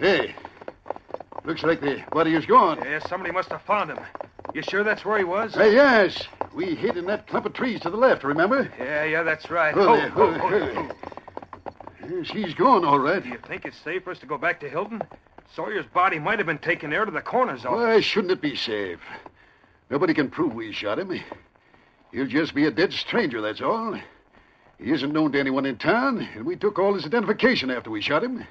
hey, 0.00 0.34
looks 1.44 1.62
like 1.62 1.82
the 1.82 2.02
body 2.14 2.34
is 2.34 2.46
gone. 2.46 2.78
Yeah, 2.78 3.06
somebody 3.06 3.30
must 3.30 3.50
have 3.50 3.60
found 3.60 3.90
him. 3.90 3.98
You 4.54 4.62
sure 4.62 4.82
that's 4.82 5.04
where 5.04 5.18
he 5.18 5.24
was? 5.24 5.54
Uh, 5.54 5.64
yes, 5.64 6.26
we 6.54 6.74
hid 6.74 6.96
in 6.96 7.04
that 7.08 7.26
clump 7.26 7.44
of 7.44 7.52
trees 7.52 7.78
to 7.80 7.90
the 7.90 7.98
left, 7.98 8.24
remember? 8.24 8.72
Yeah, 8.78 9.04
yeah, 9.04 9.22
that's 9.22 9.50
right. 9.50 9.76
Oh, 9.76 9.88
Ho, 9.88 9.96
there, 9.96 10.08
ho, 10.08 10.22
oh, 10.22 10.32
ho, 10.32 10.48
hey. 10.48 10.74
ho. 10.74 10.90
Yes, 12.08 12.30
he's 12.30 12.54
gone, 12.54 12.86
all 12.86 13.00
right. 13.00 13.22
Do 13.22 13.28
you 13.28 13.38
think 13.46 13.66
it's 13.66 13.76
safe 13.76 14.04
for 14.04 14.12
us 14.12 14.18
to 14.20 14.26
go 14.26 14.38
back 14.38 14.60
to 14.60 14.70
Hilton? 14.70 15.02
Sawyer's 15.54 15.86
body 15.86 16.18
might 16.18 16.38
have 16.38 16.46
been 16.46 16.58
taken 16.58 16.90
there 16.90 17.04
to 17.04 17.10
the 17.10 17.20
coroner's 17.20 17.64
office. 17.64 17.78
Why 17.78 18.00
shouldn't 18.00 18.32
it 18.32 18.40
be 18.40 18.56
safe? 18.56 19.00
Nobody 19.90 20.14
can 20.14 20.30
prove 20.30 20.54
we 20.54 20.72
shot 20.72 20.98
him. 20.98 21.20
He'll 22.12 22.26
just 22.26 22.54
be 22.54 22.66
a 22.66 22.70
dead 22.70 22.92
stranger, 22.92 23.40
that's 23.40 23.60
all. 23.60 23.98
He 24.78 24.90
isn't 24.90 25.12
known 25.12 25.32
to 25.32 25.38
anyone 25.40 25.66
in 25.66 25.76
town, 25.76 26.26
and 26.34 26.44
we 26.44 26.56
took 26.56 26.78
all 26.78 26.94
his 26.94 27.04
identification 27.04 27.70
after 27.70 27.90
we 27.90 28.00
shot 28.00 28.24
him. 28.24 28.44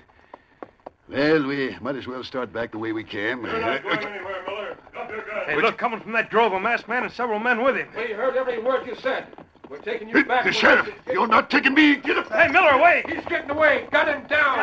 Well, 1.09 1.45
we 1.45 1.75
might 1.81 1.95
as 1.95 2.07
well 2.07 2.23
start 2.23 2.53
back 2.53 2.71
the 2.71 2.77
way 2.77 2.91
we 2.93 3.03
came. 3.03 3.43
You're 3.43 3.59
not 3.59 3.83
going 3.83 3.97
anywhere, 3.99 4.43
Miller. 4.47 4.77
Drop 4.93 5.09
your 5.09 5.21
gun. 5.25 5.45
Hey, 5.45 5.61
look, 5.61 5.77
coming 5.77 5.99
from 5.99 6.13
that 6.13 6.29
grove, 6.29 6.53
a 6.53 6.59
masked 6.59 6.87
man 6.87 7.03
and 7.03 7.11
several 7.11 7.39
men 7.39 7.63
with 7.63 7.75
him. 7.75 7.87
We 7.97 8.13
heard 8.13 8.37
every 8.37 8.59
word 8.61 8.87
you 8.87 8.95
said. 8.95 9.27
We're 9.69 9.79
taking 9.79 10.09
you 10.09 10.23
back. 10.25 10.45
the 10.45 10.51
sheriff, 10.51 10.89
you're 11.11 11.27
not 11.27 11.49
taking 11.49 11.73
me. 11.73 11.95
Get 11.95 12.17
up. 12.17 12.29
Hey, 12.31 12.49
Miller, 12.49 12.77
wait! 12.81 13.09
He's 13.09 13.25
getting 13.25 13.49
away. 13.49 13.87
Got 13.91 14.07
him 14.07 14.27
down. 14.27 14.57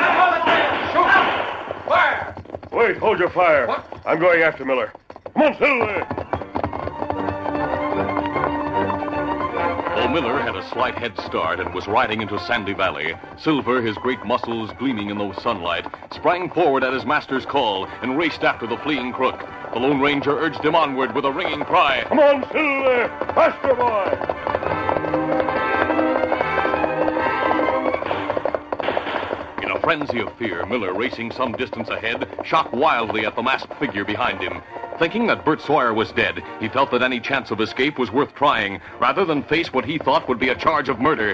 Shoot 0.93 1.11
him. 1.11 1.68
Fire. 1.89 2.35
Wait, 2.71 2.97
hold 2.99 3.19
your 3.19 3.31
fire. 3.31 3.67
What? 3.67 3.85
I'm 4.05 4.19
going 4.21 4.43
after 4.43 4.65
Miller. 4.65 4.93
Come 5.35 5.43
on, 5.43 5.59
Silver. 5.59 6.07
Though 9.97 10.09
Miller 10.09 10.41
had 10.41 10.55
a 10.55 10.69
slight 10.69 10.97
head 10.97 11.19
start 11.19 11.61
and 11.61 11.75
was 11.75 11.89
riding 11.89 12.23
into 12.23 12.39
Sandy 12.41 12.73
Valley, 12.73 13.15
Silver, 13.39 13.83
his 13.83 13.97
great 13.97 14.25
muscles 14.25 14.71
gleaming 14.79 15.11
in 15.11 15.19
the 15.19 15.33
sunlight, 15.41 15.87
sprang 16.13 16.51
forward 16.51 16.85
at 16.85 16.93
his 16.93 17.05
master's 17.05 17.45
call 17.45 17.87
and 18.03 18.17
raced 18.17 18.45
after 18.45 18.67
the 18.67 18.77
fleeing 18.79 19.13
crook. 19.13 19.45
The 19.73 19.81
Lone 19.81 20.01
Ranger 20.01 20.39
urged 20.39 20.65
him 20.65 20.75
onward 20.75 21.15
with 21.15 21.25
a 21.25 21.33
ringing 21.33 21.65
cry. 21.65 22.05
Come 22.07 22.21
on, 22.21 22.43
Silver. 22.53 23.09
Faster, 23.35 23.75
boy. 23.75 24.98
Frenzy 29.89 30.21
of 30.21 30.31
fear, 30.37 30.67
Miller, 30.67 30.93
racing 30.93 31.33
some 31.33 31.53
distance 31.53 31.89
ahead, 31.89 32.29
shot 32.45 32.71
wildly 32.75 33.25
at 33.25 33.35
the 33.35 33.43
masked 33.43 33.73
figure 33.81 34.05
behind 34.05 34.39
him. 34.39 34.61
Thinking 34.99 35.27
that 35.29 35.47
Bert 35.47 35.63
Sawyer 35.63 35.95
was 35.95 36.13
dead, 36.13 36.43
he 36.61 36.69
felt 36.69 36.91
that 36.91 37.01
any 37.01 37.19
chance 37.19 37.51
of 37.51 37.59
escape 37.59 37.99
was 37.99 38.13
worth 38.13 38.35
trying, 38.35 38.83
rather 39.01 39.25
than 39.25 39.43
face 39.43 39.73
what 39.73 39.87
he 39.87 39.97
thought 39.97 40.29
would 40.29 40.39
be 40.39 40.51
a 40.51 40.55
charge 40.55 40.91
of 40.91 41.01
murder. 41.01 41.33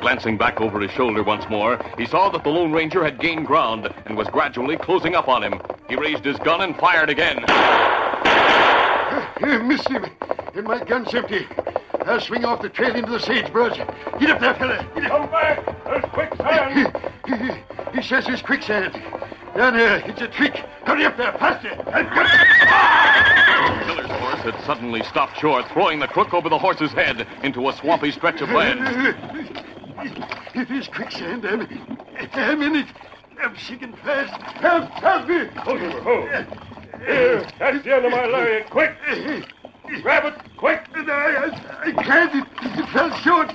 Glancing 0.00 0.38
back 0.38 0.60
over 0.60 0.78
his 0.78 0.92
shoulder 0.92 1.24
once 1.24 1.50
more, 1.50 1.84
he 1.98 2.06
saw 2.06 2.28
that 2.28 2.44
the 2.44 2.48
Lone 2.48 2.70
Ranger 2.70 3.02
had 3.02 3.18
gained 3.18 3.44
ground 3.44 3.92
and 4.04 4.16
was 4.16 4.28
gradually 4.28 4.76
closing 4.76 5.16
up 5.16 5.26
on 5.26 5.42
him. 5.42 5.60
He 5.88 5.96
raised 5.96 6.24
his 6.24 6.38
gun 6.38 6.60
and 6.60 6.76
fired 6.76 7.10
again. 7.10 7.44
Uh, 7.48 9.26
missed 9.64 9.88
him, 9.88 10.06
and 10.54 10.64
my 10.64 10.78
gun's 10.84 11.12
empty. 11.12 11.44
I'll 12.06 12.20
swing 12.20 12.44
off 12.44 12.62
the 12.62 12.68
trail 12.68 12.94
into 12.94 13.10
the 13.10 13.18
sagebrush. 13.18 13.76
Get 14.20 14.30
up 14.30 14.40
there, 14.40 14.54
fella. 14.54 14.86
Get 14.94 15.10
up. 15.10 15.10
Come 15.10 15.30
back. 15.30 15.84
There's 15.84 16.04
quicksand. 16.04 16.96
He, 17.26 17.96
he 17.96 18.02
says 18.02 18.26
there's 18.26 18.42
quicksand. 18.42 18.92
Down 19.56 19.76
there, 19.76 19.98
it's 20.08 20.20
a 20.20 20.28
trick. 20.28 20.54
Hurry 20.84 21.04
up 21.04 21.16
there, 21.16 21.32
faster. 21.32 21.70
Miller's 23.86 24.10
horse 24.10 24.40
had 24.40 24.60
suddenly 24.64 25.02
stopped 25.02 25.38
short, 25.38 25.66
throwing 25.72 25.98
the 25.98 26.06
crook 26.06 26.32
over 26.32 26.48
the 26.48 26.58
horse's 26.58 26.92
head 26.92 27.26
into 27.42 27.68
a 27.68 27.72
swampy 27.72 28.12
stretch 28.12 28.40
of 28.40 28.50
land. 28.50 28.80
It 30.54 30.70
is 30.70 30.86
quicksand. 30.86 31.44
I'm, 31.44 31.62
I'm 32.34 32.62
in 32.62 32.76
it. 32.76 32.86
I'm 33.42 33.56
sinking 33.56 33.94
fast. 34.04 34.32
Help, 34.58 34.90
help 34.90 35.28
me. 35.28 35.46
Hold 35.56 35.80
him, 35.80 36.02
hold. 36.02 36.28
Here, 37.04 37.46
that's 37.58 37.84
the 37.84 37.94
end 37.94 38.04
of 38.06 38.12
my 38.12 38.26
lariat. 38.26 38.70
Quick. 38.70 38.94
Grab 40.02 40.24
it, 40.24 40.34
quick. 40.56 40.82
I, 40.94 41.00
I, 41.00 41.88
I 41.88 42.02
can't. 42.02 42.34
It, 42.34 42.44
it 42.78 42.88
fell 42.90 43.10
short. 43.18 43.50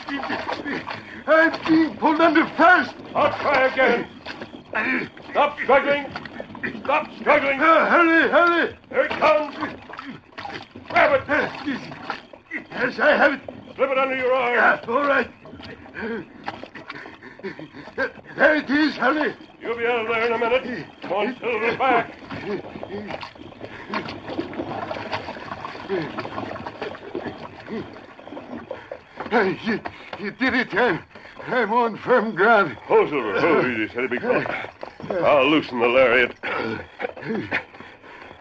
I'm 1.27 1.65
being 1.67 1.97
pulled 1.97 2.21
under 2.21 2.45
fast. 2.55 2.95
I'll 3.13 3.37
try 3.39 3.67
again. 3.67 4.07
Stop 5.31 5.59
struggling. 5.59 6.05
Stop 6.83 7.07
struggling. 7.19 7.59
Uh, 7.59 7.89
hurry, 7.89 8.29
hurry. 8.29 8.77
Here 8.89 9.01
it 9.01 9.11
comes. 9.11 9.55
Grab 10.89 11.21
it. 11.21 11.27
Yes, 12.71 12.99
I 12.99 13.15
have 13.15 13.33
it. 13.33 13.41
Slip 13.75 13.89
it 13.89 13.97
under 13.97 14.15
your 14.15 14.33
arm. 14.33 14.53
Yeah, 14.53 14.81
all 14.87 15.05
right. 15.05 15.31
There 18.35 18.55
it 18.55 18.69
is, 18.69 18.95
hurry. 18.95 19.35
You'll 19.61 19.77
be 19.77 19.85
out 19.85 20.01
of 20.01 20.07
there 20.07 20.25
in 20.27 20.33
a 20.33 20.37
minute. 20.37 20.87
Come 21.01 21.11
on, 21.11 21.37
Silver, 21.39 21.77
back. 21.77 22.17
You, 29.65 29.79
you 30.19 30.31
did 30.31 30.53
it. 30.53 30.73
I'm, 30.73 31.03
I'm 31.47 31.73
on 31.73 31.97
firm 31.97 32.33
ground. 32.35 32.77
Oh, 32.89 33.05
Silver. 33.09 33.35
Oh, 33.37 33.67
easy, 33.67 33.89
steady, 33.89 34.07
big 34.07 34.21
fellow. 34.21 34.45
I'll 35.09 35.49
loosen 35.49 35.79
the 35.79 35.87
lariat. 35.87 36.35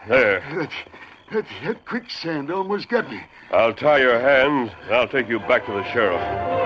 There. 0.07 0.39
That, 0.55 0.71
that, 1.33 1.45
that 1.63 1.85
quicksand 1.85 2.51
almost 2.51 2.87
got 2.87 3.09
me. 3.09 3.21
I'll 3.51 3.73
tie 3.73 3.99
your 3.99 4.19
hands, 4.19 4.71
and 4.83 4.95
I'll 4.95 5.07
take 5.07 5.27
you 5.27 5.39
back 5.39 5.65
to 5.65 5.73
the 5.73 5.83
sheriff. 5.91 6.60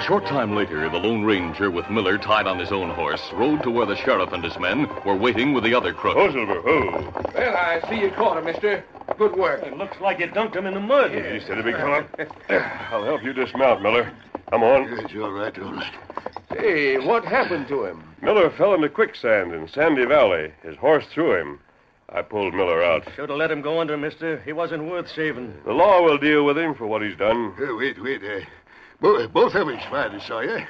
A 0.00 0.02
short 0.02 0.24
time 0.24 0.56
later, 0.56 0.88
the 0.88 0.96
Lone 0.96 1.24
Ranger, 1.24 1.70
with 1.70 1.90
Miller 1.90 2.16
tied 2.16 2.46
on 2.46 2.58
his 2.58 2.72
own 2.72 2.88
horse, 2.88 3.20
rode 3.34 3.62
to 3.64 3.70
where 3.70 3.84
the 3.84 3.96
sheriff 3.96 4.32
and 4.32 4.42
his 4.42 4.58
men 4.58 4.88
were 5.04 5.14
waiting 5.14 5.52
with 5.52 5.62
the 5.62 5.74
other 5.74 5.92
crook. 5.92 6.16
Oh, 6.16 6.32
Silver. 6.32 6.58
Oh. 6.66 7.30
Well, 7.34 7.54
I 7.54 7.86
see 7.86 8.00
you 8.00 8.10
caught 8.10 8.38
him, 8.38 8.46
mister. 8.46 8.82
Good 9.18 9.36
work. 9.36 9.62
It 9.62 9.76
looks 9.76 10.00
like 10.00 10.18
you 10.18 10.28
dunked 10.28 10.56
him 10.56 10.64
in 10.64 10.72
the 10.72 10.80
mud. 10.80 11.14
Easy, 11.14 11.40
steady, 11.40 11.60
big 11.60 11.76
fellow. 11.76 12.06
I'll 12.90 13.04
help 13.04 13.22
you 13.22 13.34
dismount, 13.34 13.82
Miller. 13.82 14.10
Come 14.48 14.62
on. 14.62 14.84
Yes, 14.90 15.10
all 15.16 15.32
right, 15.32 15.58
all 15.58 15.74
right. 15.74 15.94
Hey, 16.48 16.96
what 16.96 17.26
happened 17.26 17.68
to 17.68 17.84
him? 17.84 18.02
Miller 18.22 18.48
fell 18.48 18.72
into 18.72 18.88
quicksand 18.88 19.52
in 19.52 19.68
Sandy 19.68 20.06
Valley. 20.06 20.50
His 20.62 20.76
horse 20.78 21.04
threw 21.12 21.38
him. 21.38 21.60
I 22.08 22.22
pulled 22.22 22.54
Miller 22.54 22.82
out. 22.82 23.04
Should 23.14 23.28
have 23.28 23.38
let 23.38 23.52
him 23.52 23.60
go 23.60 23.80
under, 23.80 23.98
mister. 23.98 24.40
He 24.46 24.52
wasn't 24.54 24.84
worth 24.84 25.08
saving. 25.10 25.54
The 25.66 25.74
law 25.74 26.02
will 26.02 26.18
deal 26.18 26.44
with 26.46 26.56
him 26.56 26.74
for 26.74 26.86
what 26.86 27.02
he's 27.02 27.16
done. 27.16 27.54
Uh, 27.60 27.76
wait, 27.76 28.02
wait. 28.02 28.20
Uh, 28.24 28.40
bo- 28.40 28.46
both 29.00 29.54
of 29.54 29.68
us 29.68 29.82
fired 29.90 30.20
Sawyer. 30.22 30.68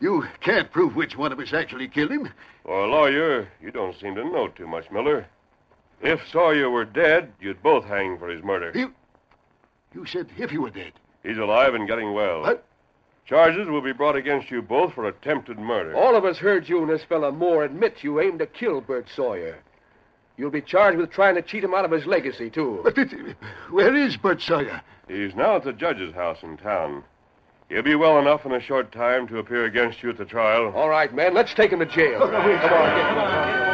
You 0.00 0.24
can't 0.40 0.70
prove 0.70 0.94
which 0.94 1.16
one 1.16 1.32
of 1.32 1.40
us 1.40 1.52
actually 1.52 1.88
killed 1.88 2.12
him. 2.12 2.30
For 2.64 2.84
a 2.84 2.90
lawyer, 2.90 3.48
you 3.60 3.70
don't 3.70 3.98
seem 3.98 4.14
to 4.14 4.24
know 4.24 4.48
too 4.48 4.66
much, 4.66 4.90
Miller. 4.90 5.26
If 6.00 6.20
Sawyer 6.30 6.70
were 6.70 6.84
dead, 6.84 7.32
you'd 7.40 7.62
both 7.62 7.84
hang 7.84 8.18
for 8.18 8.28
his 8.28 8.42
murder. 8.44 8.72
You, 8.74 8.92
you 9.94 10.06
said 10.06 10.28
if 10.36 10.50
he 10.50 10.58
were 10.58 10.70
dead. 10.70 10.92
He's 11.24 11.38
alive 11.38 11.74
and 11.74 11.88
getting 11.88 12.14
well. 12.14 12.42
What? 12.42 12.64
Charges 13.26 13.68
will 13.68 13.82
be 13.82 13.92
brought 13.92 14.16
against 14.16 14.50
you 14.50 14.62
both 14.62 14.94
for 14.94 15.06
attempted 15.06 15.58
murder. 15.58 15.94
All 15.94 16.16
of 16.16 16.24
us 16.24 16.38
heard 16.38 16.68
you 16.68 16.80
and 16.80 16.88
this 16.88 17.04
fella 17.04 17.30
Moore 17.32 17.64
admit 17.64 18.02
you 18.02 18.20
aimed 18.20 18.38
to 18.38 18.46
kill 18.46 18.80
Bert 18.80 19.06
Sawyer. 19.14 19.58
You'll 20.38 20.50
be 20.50 20.62
charged 20.62 20.96
with 20.96 21.10
trying 21.10 21.34
to 21.34 21.42
cheat 21.42 21.64
him 21.64 21.74
out 21.74 21.84
of 21.84 21.90
his 21.90 22.06
legacy, 22.06 22.48
too. 22.48 22.80
But 22.84 22.96
it, 22.96 23.36
where 23.70 23.94
is 23.94 24.16
Bert 24.16 24.40
Sawyer? 24.40 24.80
He's 25.08 25.34
now 25.34 25.56
at 25.56 25.64
the 25.64 25.72
judge's 25.72 26.14
house 26.14 26.38
in 26.42 26.56
town. 26.56 27.02
He'll 27.68 27.82
be 27.82 27.94
well 27.94 28.18
enough 28.18 28.46
in 28.46 28.52
a 28.52 28.60
short 28.60 28.92
time 28.92 29.28
to 29.28 29.38
appear 29.38 29.66
against 29.66 30.02
you 30.02 30.08
at 30.08 30.16
the 30.16 30.24
trial. 30.24 30.72
All 30.74 30.88
right, 30.88 31.14
man, 31.14 31.34
let's 31.34 31.52
take 31.52 31.70
him 31.70 31.80
to 31.80 31.86
jail. 31.86 32.20
Come 32.20 32.34
on, 32.34 32.48
get 32.48 33.67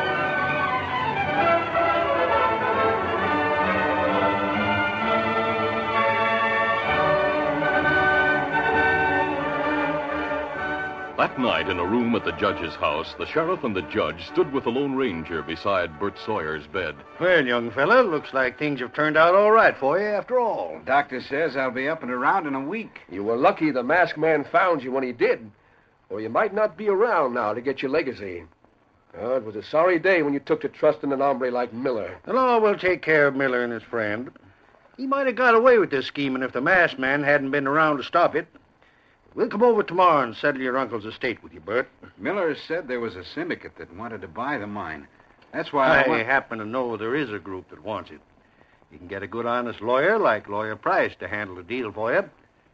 That 11.24 11.38
night, 11.38 11.70
in 11.70 11.78
a 11.78 11.87
room 11.87 12.14
at 12.16 12.26
the 12.26 12.32
judge's 12.32 12.74
house, 12.74 13.14
the 13.16 13.24
sheriff 13.24 13.64
and 13.64 13.74
the 13.74 13.80
judge 13.80 14.26
stood 14.26 14.52
with 14.52 14.64
the 14.64 14.70
Lone 14.70 14.94
Ranger 14.94 15.40
beside 15.40 15.98
Bert 15.98 16.18
Sawyer's 16.18 16.66
bed. 16.66 16.94
Well, 17.18 17.46
young 17.46 17.70
fella, 17.70 18.02
looks 18.02 18.34
like 18.34 18.58
things 18.58 18.80
have 18.80 18.92
turned 18.92 19.16
out 19.16 19.34
all 19.34 19.50
right 19.50 19.74
for 19.74 19.98
you 19.98 20.04
after 20.04 20.38
all. 20.38 20.78
Doctor 20.84 21.22
says 21.22 21.56
I'll 21.56 21.70
be 21.70 21.88
up 21.88 22.02
and 22.02 22.12
around 22.12 22.46
in 22.46 22.54
a 22.54 22.60
week. 22.60 23.00
You 23.10 23.24
were 23.24 23.38
lucky 23.38 23.70
the 23.70 23.82
masked 23.82 24.18
man 24.18 24.44
found 24.44 24.82
you 24.82 24.92
when 24.92 25.02
he 25.02 25.12
did, 25.12 25.50
or 26.10 26.20
you 26.20 26.28
might 26.28 26.52
not 26.52 26.76
be 26.76 26.90
around 26.90 27.32
now 27.32 27.54
to 27.54 27.62
get 27.62 27.80
your 27.80 27.90
legacy. 27.90 28.44
Oh, 29.18 29.37
it 29.37 29.46
was 29.46 29.56
a 29.56 29.62
sorry 29.62 29.98
day 29.98 30.20
when 30.20 30.34
you 30.34 30.40
took 30.40 30.60
to 30.60 30.68
trusting 30.68 31.10
an 31.10 31.20
hombre 31.20 31.50
like 31.50 31.72
Miller. 31.72 32.18
The 32.26 32.34
law 32.34 32.58
will 32.58 32.76
take 32.76 33.00
care 33.00 33.26
of 33.26 33.34
Miller 33.34 33.64
and 33.64 33.72
his 33.72 33.82
friend. 33.82 34.30
He 34.98 35.06
might 35.06 35.26
have 35.26 35.37
got 35.37 35.54
away 35.54 35.78
with 35.78 35.90
this 35.90 36.04
scheming 36.04 36.42
if 36.42 36.52
the 36.52 36.60
masked 36.60 36.98
man 36.98 37.22
hadn't 37.22 37.50
been 37.50 37.66
around 37.66 37.96
to 37.96 38.02
stop 38.02 38.37
it. 38.37 38.46
We'll 39.34 39.48
come 39.48 39.62
over 39.62 39.82
tomorrow 39.82 40.22
and 40.22 40.36
settle 40.36 40.60
your 40.60 40.78
uncle's 40.78 41.04
estate 41.04 41.42
with 41.42 41.52
you, 41.52 41.60
Bert. 41.60 41.88
Miller 42.18 42.54
said 42.68 42.86
there 42.86 43.00
was 43.00 43.16
a 43.16 43.24
syndicate 43.24 43.76
that 43.78 43.94
wanted 43.96 44.20
to 44.20 44.28
buy 44.28 44.58
the 44.58 44.66
mine. 44.66 45.08
That's 45.52 45.72
why 45.72 45.86
I, 45.88 46.02
I 46.02 46.08
want- 46.08 46.26
happen 46.26 46.58
to 46.58 46.64
know 46.64 46.96
there 46.96 47.16
is 47.16 47.32
a 47.32 47.38
group 47.38 47.68
that 47.70 47.82
wants 47.82 48.10
it. 48.10 48.20
You 48.92 48.98
can 48.98 49.08
get 49.08 49.24
a 49.24 49.26
good, 49.26 49.46
honest 49.46 49.80
lawyer 49.80 50.18
like 50.18 50.48
Lawyer 50.48 50.76
Price 50.76 51.12
to 51.18 51.26
handle 51.26 51.56
the 51.56 51.64
deal 51.64 51.90
for 51.90 52.12
you, 52.12 52.22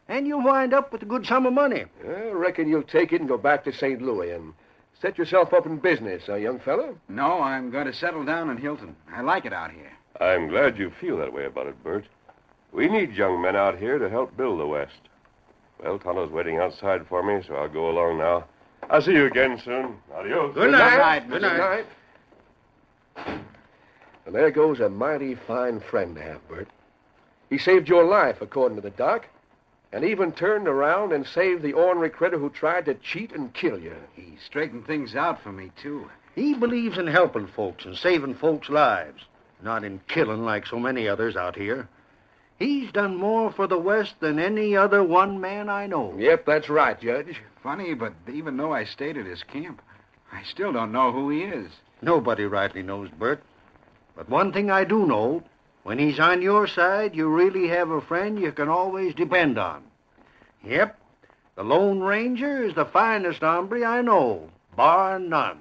and 0.09 0.27
you'll 0.27 0.43
wind 0.45 0.75
up 0.75 0.93
with 0.93 1.01
a 1.03 1.07
good 1.07 1.25
sum 1.25 1.47
of 1.47 1.55
money. 1.55 1.85
I 2.07 2.31
reckon 2.33 2.69
you'll 2.69 2.83
take 2.83 3.13
it 3.15 3.21
and 3.21 3.29
go 3.29 3.39
back 3.39 3.65
to 3.65 3.73
St. 3.73 4.03
Louis 4.03 4.31
and 4.31 4.53
set 5.01 5.17
yourself 5.17 5.55
up 5.55 5.65
in 5.65 5.79
business, 5.79 6.25
huh, 6.27 6.35
young 6.35 6.59
fellow? 6.61 6.99
No, 7.09 7.41
I'm 7.41 7.71
going 7.71 7.87
to 7.87 7.93
settle 7.95 8.25
down 8.25 8.51
in 8.51 8.59
Hilton. 8.59 8.95
I 9.11 9.23
like 9.23 9.47
it 9.47 9.55
out 9.55 9.71
here. 9.71 9.93
I'm 10.21 10.49
glad 10.49 10.77
you 10.77 10.93
feel 11.01 11.17
that 11.19 11.33
way 11.33 11.47
about 11.47 11.69
it, 11.69 11.83
Bert. 11.83 12.05
We 12.73 12.87
need 12.89 13.13
young 13.15 13.41
men 13.41 13.57
out 13.57 13.79
here 13.79 13.99
to 13.99 14.11
help 14.11 14.37
build 14.37 14.61
the 14.61 14.67
West. 14.67 14.93
Well, 15.83 15.99
Tonto's 15.99 16.31
waiting 16.31 16.59
outside 16.59 17.07
for 17.07 17.23
me, 17.23 17.43
so 17.47 17.55
I'll 17.55 17.69
go 17.69 17.91
along 17.91 18.19
now. 18.19 18.45
I'll 18.91 19.01
see 19.01 19.13
you 19.13 19.27
again 19.27 19.59
soon. 19.65 19.97
Adios. 20.15 20.55
Good 20.55 20.73
night. 20.73 21.21
Good 21.29 21.41
Good 21.41 21.43
night. 21.43 21.87
night. 23.17 23.41
And 24.27 24.35
there 24.35 24.51
goes 24.51 24.81
a 24.81 24.89
mighty 24.89 25.35
fine 25.35 25.81
friend 25.81 26.15
to 26.17 26.23
have, 26.23 26.47
Bert. 26.49 26.69
He 27.49 27.59
saved 27.59 27.89
your 27.89 28.05
life, 28.05 28.41
according 28.41 28.77
to 28.77 28.83
the 28.83 28.91
doc, 28.91 29.27
and 29.93 30.05
even 30.05 30.33
turned 30.33 30.69
around 30.69 31.13
and 31.13 31.27
saved 31.27 31.63
the 31.63 31.73
ornery 31.73 32.11
critter 32.11 32.39
who 32.39 32.51
tried 32.51 32.85
to 32.85 32.95
cheat 32.95 33.33
and 33.33 33.53
kill 33.55 33.79
you. 33.79 33.97
He 34.15 34.37
straightened 34.45 34.87
things 34.87 35.17
out 35.17 35.43
for 35.43 35.51
me, 35.51 35.73
too. 35.81 36.09
He 36.35 36.55
believes 36.55 36.97
in 36.99 37.07
helping 37.07 37.49
folks 37.49 37.85
and 37.85 37.97
saving 37.97 38.35
folks' 38.37 38.69
lives, 38.69 39.25
not 39.63 39.83
in 39.83 40.01
killing 40.09 40.45
like 40.45 40.67
so 40.67 40.79
many 40.79 41.09
others 41.09 41.37
out 41.37 41.57
here. 41.57 41.89
He's 42.61 42.93
done 42.93 43.17
more 43.17 43.51
for 43.51 43.67
the 43.67 43.79
West 43.79 44.21
than 44.21 44.39
any 44.39 44.77
other 44.77 45.03
one 45.03 45.41
man 45.41 45.71
I 45.71 45.87
know. 45.87 46.15
Yep, 46.19 46.45
that's 46.45 46.69
right, 46.69 47.01
Judge. 47.01 47.41
Funny, 47.63 47.95
but 47.95 48.13
even 48.31 48.59
though 48.59 48.73
I 48.73 48.85
stayed 48.85 49.17
at 49.17 49.25
his 49.25 49.43
camp, 49.43 49.81
I 50.31 50.43
still 50.45 50.71
don't 50.71 50.93
know 50.93 51.11
who 51.11 51.31
he 51.31 51.41
is. 51.41 51.71
Nobody 52.03 52.45
rightly 52.45 52.83
knows 52.83 53.09
Bert. 53.19 53.43
But 54.15 54.29
one 54.29 54.53
thing 54.53 54.71
I 54.71 54.85
do 54.85 55.07
know 55.07 55.43
when 55.85 55.99
he's 55.99 56.21
on 56.21 56.43
your 56.43 56.67
side, 56.67 57.17
you 57.17 57.31
really 57.31 57.67
have 57.69 57.91
a 57.91 58.03
friend 58.03 58.39
you 58.39 58.53
can 58.53 58.69
always 58.69 59.15
depend 59.15 59.57
on. 59.57 59.83
Yep, 60.63 60.99
the 61.57 61.65
Lone 61.65 62.01
Ranger 62.01 62.63
is 62.63 62.75
the 62.75 62.85
finest 62.85 63.41
hombre 63.41 63.85
I 63.85 64.03
know, 64.03 64.51
bar 64.77 65.19
none. 65.19 65.61